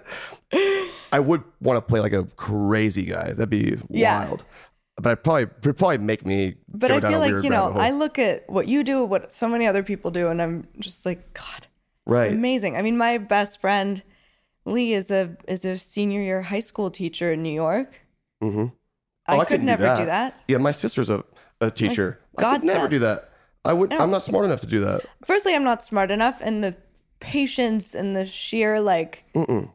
[1.12, 3.28] I would want to play like a crazy guy.
[3.32, 4.26] That'd be Yeah.
[4.26, 4.44] wild.
[4.96, 7.70] But I probably it'd probably make me But I feel like, you know.
[7.74, 11.04] I look at what you do, what so many other people do, and I'm just
[11.06, 11.66] like, God,
[12.06, 12.26] right.
[12.28, 12.76] it's amazing.
[12.76, 14.02] I mean, my best friend
[14.64, 17.94] Lee is a is a senior year high school teacher in New York.
[18.42, 18.66] Mm-hmm.
[19.26, 20.42] I, could couldn't never do that.
[20.48, 21.24] Yeah, my sister's a,
[21.60, 22.20] a teacher.
[22.36, 23.30] I God could never do that.
[23.64, 23.90] I would.
[23.90, 23.98] No.
[23.98, 25.00] I'm not smart enough to do that.
[25.24, 26.76] Firstly, I'm not smart enough, and the
[27.20, 29.70] patience and the sheer like Mm-mm.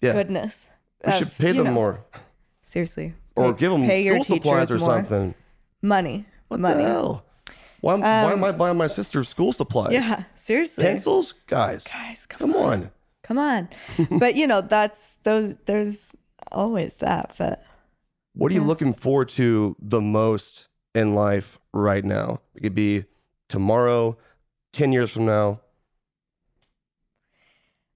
[0.00, 0.70] Yeah, goodness.
[1.04, 2.04] we should pay them know, more,
[2.62, 4.88] Seriously, or Pay- give them school supplies or more.
[4.88, 5.34] something.
[5.82, 6.82] Money, What money.
[6.82, 7.25] the hell?
[7.86, 9.92] Why, why am Um, I buying my sister school supplies?
[9.92, 10.82] Yeah, seriously.
[10.84, 11.84] pencils, guys.
[11.84, 12.90] Guys, come, Come on.
[13.22, 13.68] come on.
[14.18, 15.56] but you know, that's those.
[15.66, 16.14] There's
[16.52, 17.62] always that, but.
[18.34, 22.40] What are you looking forward to the most in life right now?
[22.54, 23.04] It could be
[23.48, 24.18] tomorrow,
[24.72, 25.60] ten years from now.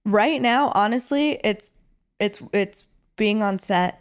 [0.03, 1.69] right now honestly it's
[2.19, 2.85] it's it's
[3.17, 3.99] being on set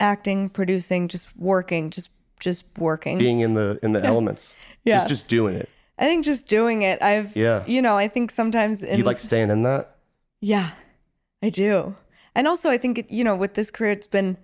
[0.00, 2.10] acting, producing, just working, just
[2.40, 3.18] just working.
[3.18, 4.54] Being in the in the elements.
[4.84, 4.96] Yeah.
[4.98, 5.68] Just just doing it.
[5.98, 7.00] I think just doing it.
[7.02, 7.62] I've Yeah.
[7.66, 9.96] you know, I think sometimes in Do you like staying in that?
[10.40, 10.70] Yeah,
[11.42, 11.94] I do.
[12.34, 14.36] And also, I think, it, you know, with this career, it's been,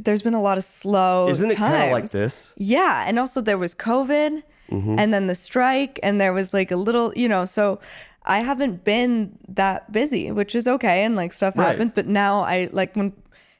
[0.00, 2.52] there's been a lot of slow Isn't it kind of like this?
[2.56, 3.04] Yeah.
[3.06, 4.98] And also, there was COVID Mm-hmm.
[4.98, 7.80] and then the strike, and there was like a little, you know, so
[8.24, 11.04] I haven't been that busy, which is okay.
[11.04, 11.68] And like stuff Right.
[11.68, 11.94] happened.
[11.94, 13.14] But now I like when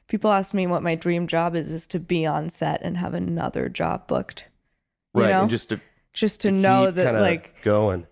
[0.07, 3.15] people ask me what my dream job is, is to be on set and have
[3.15, 4.45] another job booked.
[5.15, 5.31] You Right.
[5.31, 5.41] know?
[5.41, 5.79] And just to,
[6.13, 8.05] Just to, to know that, like, going.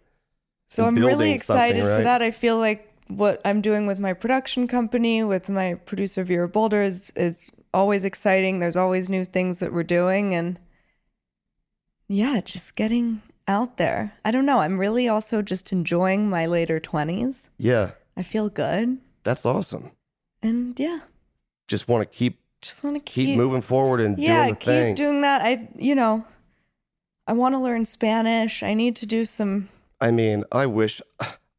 [0.69, 2.21] so I'm really excited for that.
[2.21, 6.81] I feel like what I'm doing with my production company, with my producer Vera Bulder,
[6.83, 8.59] is is always exciting.
[8.59, 10.59] There's always new things that we're doing, and
[12.07, 14.13] yeah, just getting out there.
[14.25, 14.59] I don't know.
[14.59, 17.47] I'm really also just enjoying my later 20s.
[17.57, 17.91] Yeah.
[18.15, 19.91] I feel good, That's awesome.
[20.41, 21.01] and yeah,
[21.67, 24.55] Just want to keep just want to keep, keep, moving forward and Yeah, doing the
[24.55, 24.95] keep thing.
[24.95, 25.41] doing that.
[25.43, 26.25] I you know,
[27.27, 28.63] I want to learn Spanish.
[28.63, 29.69] I need to do some.
[30.01, 31.01] I mean, I wish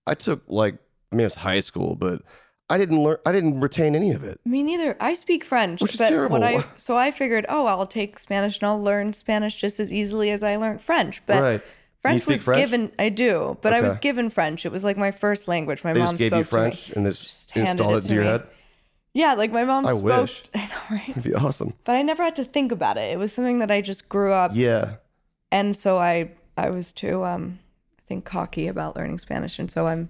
[0.06, 0.76] I took like
[1.12, 2.22] I mean it's high school, but
[2.70, 4.40] I didn't learn I didn't retain any of it.
[4.44, 4.96] Me neither.
[5.00, 6.42] I speak French, Which is terrible.
[6.42, 10.30] I so I figured, oh, I'll take Spanish and I'll learn Spanish just as easily
[10.30, 11.22] as I learned French.
[11.26, 11.62] But Right.
[12.00, 12.60] French was French?
[12.60, 12.92] given.
[12.98, 14.64] I do, but I was given French.
[14.64, 15.82] It was like my first language.
[15.82, 16.94] My They mom just gave spoke you to French me.
[16.96, 18.28] and this Just handed installed it it to to your me.
[18.30, 18.42] head.
[19.14, 20.04] Yeah, like my mom I spoke.
[20.22, 20.42] wish.
[20.54, 21.08] I know, right?
[21.08, 21.74] It'd be awesome.
[21.84, 23.10] But I never had to think about it.
[23.12, 24.94] It was something that I just grew up, Yeah.
[25.50, 27.58] And so I I was too um
[27.98, 30.08] I think cocky about learning Spanish, and so I'm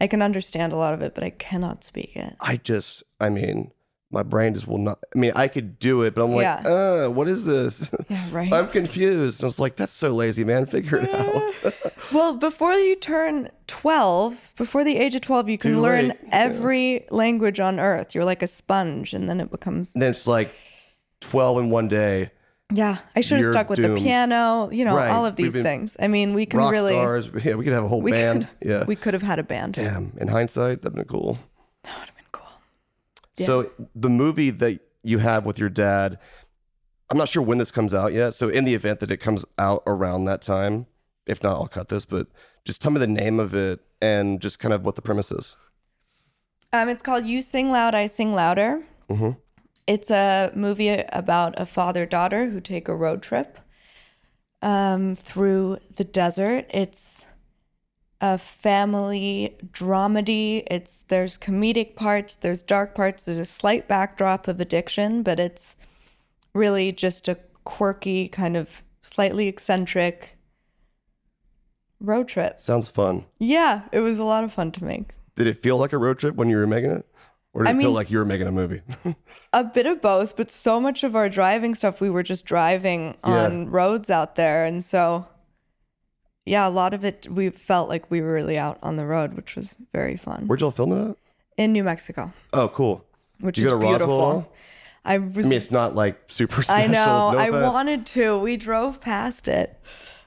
[0.00, 2.34] I can understand a lot of it, but I cannot speak it.
[2.40, 3.72] I just I mean,
[4.10, 6.68] my brain just will not I mean, I could do it, but I'm like, Yeah.
[7.06, 7.90] uh, what is this?
[8.08, 8.52] Yeah, right.
[8.52, 9.40] I'm confused.
[9.40, 10.64] And I was like, that's so lazy, man.
[10.66, 11.74] Figure it out.
[12.10, 16.18] Well, before you turn 12, before the age of 12, you can Too learn late.
[16.32, 18.14] every language on earth.
[18.14, 19.92] You're like a sponge, and then it becomes.
[19.94, 20.50] and then it's like
[21.20, 22.30] 12 in one day.
[22.72, 23.96] Yeah, I should have You're stuck with doomed.
[23.96, 25.10] the piano, you know, Right.
[25.10, 25.96] all of We've these been things.
[25.98, 26.92] I mean, we can Rock really.
[26.92, 27.30] stars.
[27.44, 28.46] Yeah, we could have a whole we band.
[28.60, 28.84] Could, yeah.
[28.84, 29.74] We could have had a band.
[29.74, 30.12] Damn.
[30.20, 31.38] In hindsight, that'd been cool.
[31.84, 32.46] That would have been cool.
[33.46, 36.18] So the movie that you have with your dad,
[37.10, 38.34] I'm not sure when this comes out yet.
[38.34, 40.86] So in the event that it comes out around that time,
[41.26, 42.04] if not, I'll cut this.
[42.04, 42.26] But
[42.66, 45.56] just tell me the name of it and just kind of what the premise is.
[46.74, 48.82] Um, it's called You Sing Loud, I Sing Louder.
[49.08, 49.38] Mhm.
[49.88, 53.58] It's a movie about a father daughter who take a road trip
[54.60, 56.66] um, through the desert.
[56.68, 57.24] It's
[58.20, 60.64] a family dramedy.
[60.70, 65.74] It's there's comedic parts, there's dark parts, there's a slight backdrop of addiction, but it's
[66.52, 70.36] really just a quirky kind of slightly eccentric
[71.98, 72.60] road trip.
[72.60, 73.24] Sounds fun.
[73.38, 75.14] Yeah, it was a lot of fun to make.
[75.34, 77.06] Did it feel like a road trip when you were making it?
[77.58, 78.82] Or did I it feel like you were making a movie?
[79.52, 83.16] A bit of both, but so much of our driving stuff, we were just driving
[83.26, 83.44] Yeah.
[83.46, 84.64] on roads out there.
[84.64, 85.26] And so,
[86.46, 89.34] yeah, a lot of it, we felt like we were really out on the road,
[89.34, 90.46] which was very fun.
[90.46, 91.16] Where'd y'all film it at?
[91.56, 93.04] in New Mexico, Oh, cool.
[93.40, 94.20] which Did you is go to beautiful.
[94.20, 94.52] all?
[95.04, 96.84] I was, I mean, it's not like super special.
[96.84, 98.38] I know, no I wanted to.
[98.38, 99.76] We drove past it.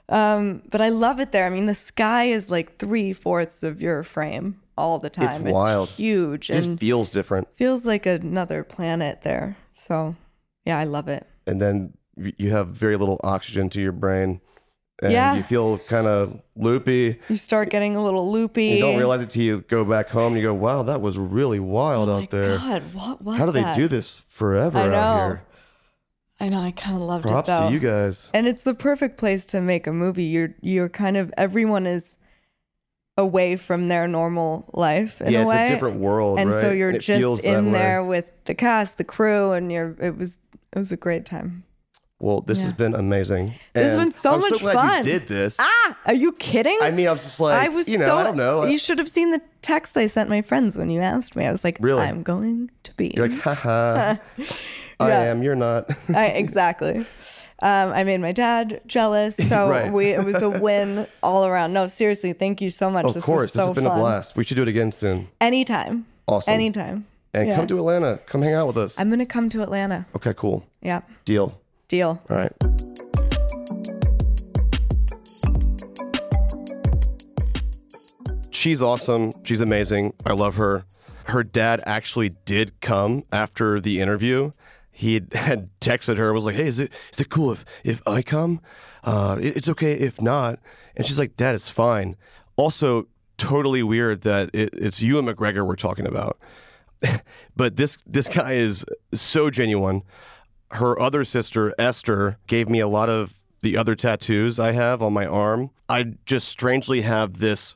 [0.09, 1.45] Um, but I love it there.
[1.45, 5.45] I mean, the sky is like three fourths of your frame all the time.
[5.47, 5.89] It's wild.
[5.89, 6.49] huge.
[6.49, 7.47] It just and feels different.
[7.55, 9.57] feels like another planet there.
[9.75, 10.15] So,
[10.65, 11.27] yeah, I love it.
[11.47, 11.93] And then
[12.37, 14.41] you have very little oxygen to your brain.
[15.03, 15.33] And Yeah.
[15.35, 17.19] you feel kind of loopy.
[17.27, 18.65] You start getting a little loopy.
[18.65, 21.17] You don't realize it till you go back home and you go, wow, that was
[21.17, 22.57] really wild Oh out there.
[22.57, 23.75] God, what was How do they that?
[23.75, 25.41] do this forever out here?
[26.39, 26.59] I know.
[26.59, 27.67] I kind of loved Props it though.
[27.67, 28.27] to you guys.
[28.33, 30.23] And it's the perfect place to make a movie.
[30.25, 32.17] You're you're kind of everyone is
[33.17, 36.91] away from their normal life in yeah, a it's a different world, and so you're
[36.91, 39.95] it just in there with the cast, the crew, and you're.
[39.99, 40.39] It was
[40.73, 41.63] it was a great time.
[42.21, 43.55] Well, this has been amazing.
[43.73, 44.97] This has been so I'm so much glad fun.
[44.99, 45.57] you did this.
[45.59, 46.77] Ah, are you kidding?
[46.79, 48.17] I mean, I was just like, I was you know, so.
[48.17, 48.65] I don't know.
[48.65, 51.47] You should have seen the text I sent my friends when you asked me.
[51.47, 52.03] I was like, Really?
[52.03, 53.11] I'm going to be.
[53.15, 54.17] You're like, haha.
[54.99, 55.21] I Yeah.
[55.31, 55.41] am.
[55.41, 55.89] You're not.
[56.13, 57.07] I, exactly.
[57.63, 59.91] Um, I made my dad jealous, so Right.
[59.91, 61.73] we it was a win all around.
[61.73, 63.05] No, seriously, thank you so much.
[63.05, 63.97] of this course, so this has been fun.
[63.97, 64.35] a blast.
[64.35, 65.27] We should do it again soon.
[65.39, 66.05] Anytime.
[66.27, 66.53] Awesome.
[66.53, 67.05] Anytime.
[67.33, 67.55] And Yeah.
[67.55, 68.19] come to Atlanta.
[68.25, 68.95] Come hang out with us.
[68.97, 70.05] I'm gonna come to Atlanta.
[70.15, 70.65] okay, cool.
[70.81, 71.59] Yeah, Deal.
[71.87, 72.19] deal.
[72.29, 72.51] All right.
[78.51, 79.31] She's awesome.
[79.43, 80.13] She's amazing.
[80.25, 80.85] I love her.
[81.25, 84.51] Her dad actually did come after the interview.
[84.91, 88.01] He had- had texted her, was like, "Hey, is it is it cool if if
[88.07, 88.61] I come?
[89.03, 90.59] Uh, it- it's okay if not."
[90.95, 92.17] And she's like, "Dad, it's fine."
[92.57, 96.37] Also, totally weird that it, it's and McGregor we're talking about.
[97.55, 100.03] but this this guy is so genuine.
[100.71, 105.13] Her other sister Esther gave me a lot of the other tattoos I have on
[105.13, 105.71] my arm.
[105.89, 107.75] I just strangely have this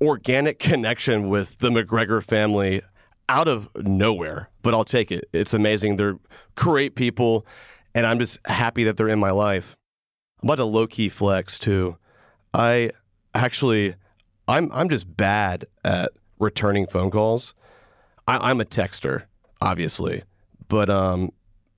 [0.00, 2.82] organic connection with the McGregor family
[3.28, 5.28] out of nowhere, but I'll take it.
[5.32, 5.96] It's amazing.
[5.96, 6.18] They're
[6.54, 7.46] great people,
[7.94, 9.76] and I'm just happy that they're in my life.
[10.42, 11.96] I'm about a low key flex too.
[12.54, 12.90] I
[13.34, 13.94] actually,
[14.46, 17.54] I'm I'm just bad at returning phone calls.
[18.26, 19.24] I, I'm a texter,
[19.60, 20.22] obviously,
[20.68, 21.30] but um,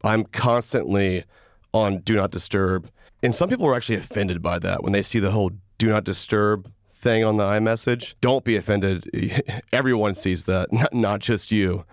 [0.05, 1.25] I'm constantly
[1.73, 2.91] on do not disturb,
[3.23, 6.05] and some people are actually offended by that when they see the whole do not
[6.05, 6.71] disturb
[7.01, 8.15] thing on the iMessage.
[8.21, 9.09] Don't be offended.
[9.73, 11.85] Everyone sees that, not, just you.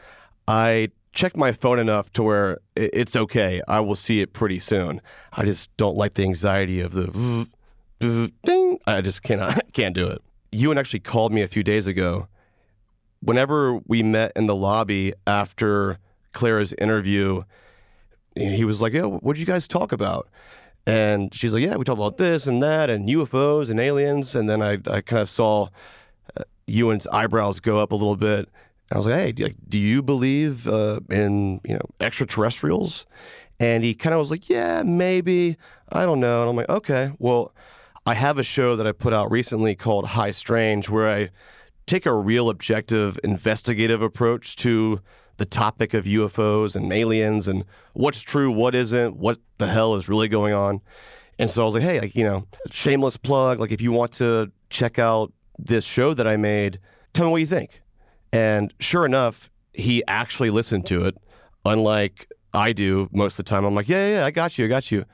[0.47, 3.61] I check my phone enough to where it's okay.
[3.67, 5.01] I will see it pretty soon.
[5.33, 7.47] I just don't like the anxiety of the
[8.43, 8.79] ding.
[8.85, 10.21] I just cannot can't do it.
[10.51, 12.27] Ewan actually called me a few days ago.
[13.19, 15.97] Whenever we met in the lobby after
[16.33, 17.43] Clara's interview,
[18.35, 20.29] he was like, "Yeah, what did you guys talk about?"
[20.87, 24.49] And she's like, "Yeah, we talked about this and that and UFOs and aliens." And
[24.49, 25.67] then I, I kind of saw
[26.37, 28.47] uh, Ewan's eyebrows go up a little bit.
[28.89, 33.05] I was like, "Hey, do, do you believe uh, in you know extraterrestrials?"
[33.59, 35.57] And he kind of was like, "Yeah, maybe.
[35.89, 37.53] I don't know." And I'm like, "Okay, well."
[38.05, 41.29] I have a show that I put out recently called High Strange, where I
[41.87, 45.01] take a real objective, investigative approach to
[45.37, 47.63] the topic of UFOs and aliens and
[47.93, 50.81] what's true, what isn't, what the hell is really going on.
[51.39, 53.59] And so I was like, hey, like, you know, shameless plug.
[53.59, 56.79] Like, if you want to check out this show that I made,
[57.13, 57.81] tell me what you think.
[58.33, 61.15] And sure enough, he actually listened to it,
[61.65, 63.65] unlike I do most of the time.
[63.65, 65.05] I'm like, yeah, yeah, yeah I got you, I got you.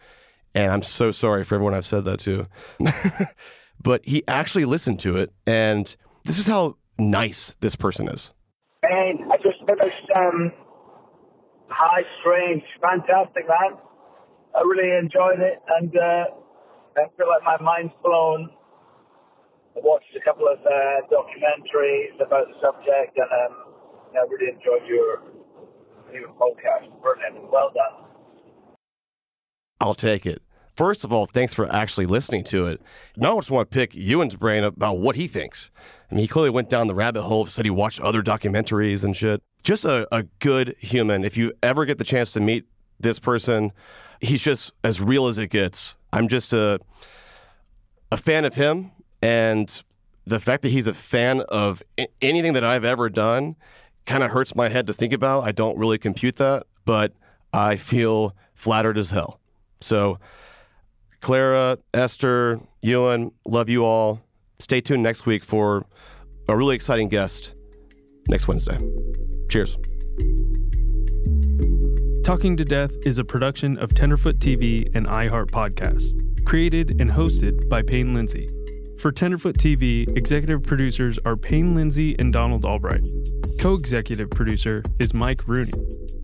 [0.55, 2.47] And I'm so sorry for everyone I've said that to.
[3.81, 5.33] but he actually listened to it.
[5.45, 5.93] And
[6.23, 8.31] this is how nice this person is.
[8.83, 10.51] And I just finished um,
[11.69, 12.63] High Strange.
[12.81, 13.79] Fantastic, man.
[14.53, 15.57] I really enjoyed it.
[15.67, 16.25] And uh,
[17.01, 18.49] I feel like my mind's blown.
[19.75, 23.17] I watched a couple of uh, documentaries about the subject.
[23.17, 23.73] And um,
[24.13, 25.23] I really enjoyed your,
[26.13, 26.93] your podcast.
[27.01, 27.51] Brilliant.
[27.51, 28.05] Well done.
[29.81, 30.42] I'll take it.
[30.75, 32.81] First of all, thanks for actually listening to it.
[33.15, 35.69] Now I just want to pick Ewan's brain about what he thinks.
[36.09, 39.15] I mean, he clearly went down the rabbit hole, said he watched other documentaries and
[39.15, 39.41] shit.
[39.61, 41.23] Just a, a good human.
[41.23, 42.65] If you ever get the chance to meet
[42.99, 43.71] this person,
[44.19, 45.95] he's just as real as it gets.
[46.11, 46.79] I'm just a
[48.11, 48.91] a fan of him,
[49.23, 49.81] and
[50.25, 51.81] the fact that he's a fan of
[52.21, 53.55] anything that I've ever done
[54.05, 55.43] kind of hurts my head to think about.
[55.43, 57.13] I don't really compute that, but
[57.53, 59.39] I feel flattered as hell.
[59.81, 60.19] So,
[61.23, 64.21] Clara, Esther, Ewan, love you all.
[64.59, 65.85] Stay tuned next week for
[66.49, 67.55] a really exciting guest
[68.27, 68.77] next Wednesday.
[69.49, 69.77] Cheers.
[72.25, 76.13] Talking to Death is a production of Tenderfoot TV and iHeart Podcasts,
[76.45, 78.49] created and hosted by Payne Lindsay.
[79.03, 83.03] For Tenderfoot TV, executive producers are Payne Lindsay and Donald Albright.
[83.59, 85.73] Co executive producer is Mike Rooney.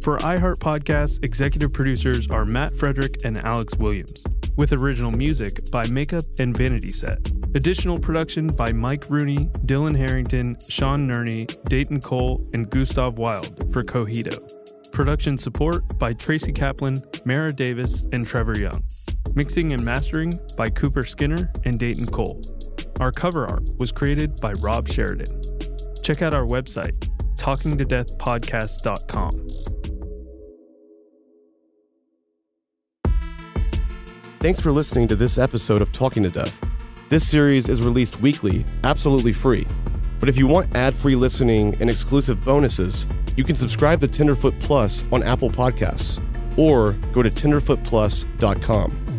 [0.02, 4.24] For iHeart Podcasts, executive producers are Matt Frederick and Alex Williams,
[4.56, 7.20] with original music by Makeup and Vanity Set.
[7.54, 13.84] Additional production by Mike Rooney, Dylan Harrington, Sean Nerney, Dayton Cole, and Gustav Wild for
[13.84, 14.40] Cohito.
[14.94, 18.82] Production support by Tracy Kaplan, Mara Davis, and Trevor Young.
[19.36, 22.42] Mixing and mastering by Cooper Skinner and Dayton Cole.
[23.00, 25.42] Our cover art was created by Rob Sheridan.
[26.04, 29.48] Check out our website, talkingtodeathpodcast.com.
[34.40, 36.62] Thanks for listening to this episode of Talking to Death.
[37.10, 39.66] This series is released weekly, absolutely free.
[40.20, 44.60] But if you want ad free listening and exclusive bonuses, you can subscribe to Tenderfoot
[44.60, 46.22] Plus on Apple Podcasts
[46.58, 49.19] or go to tenderfootplus.com.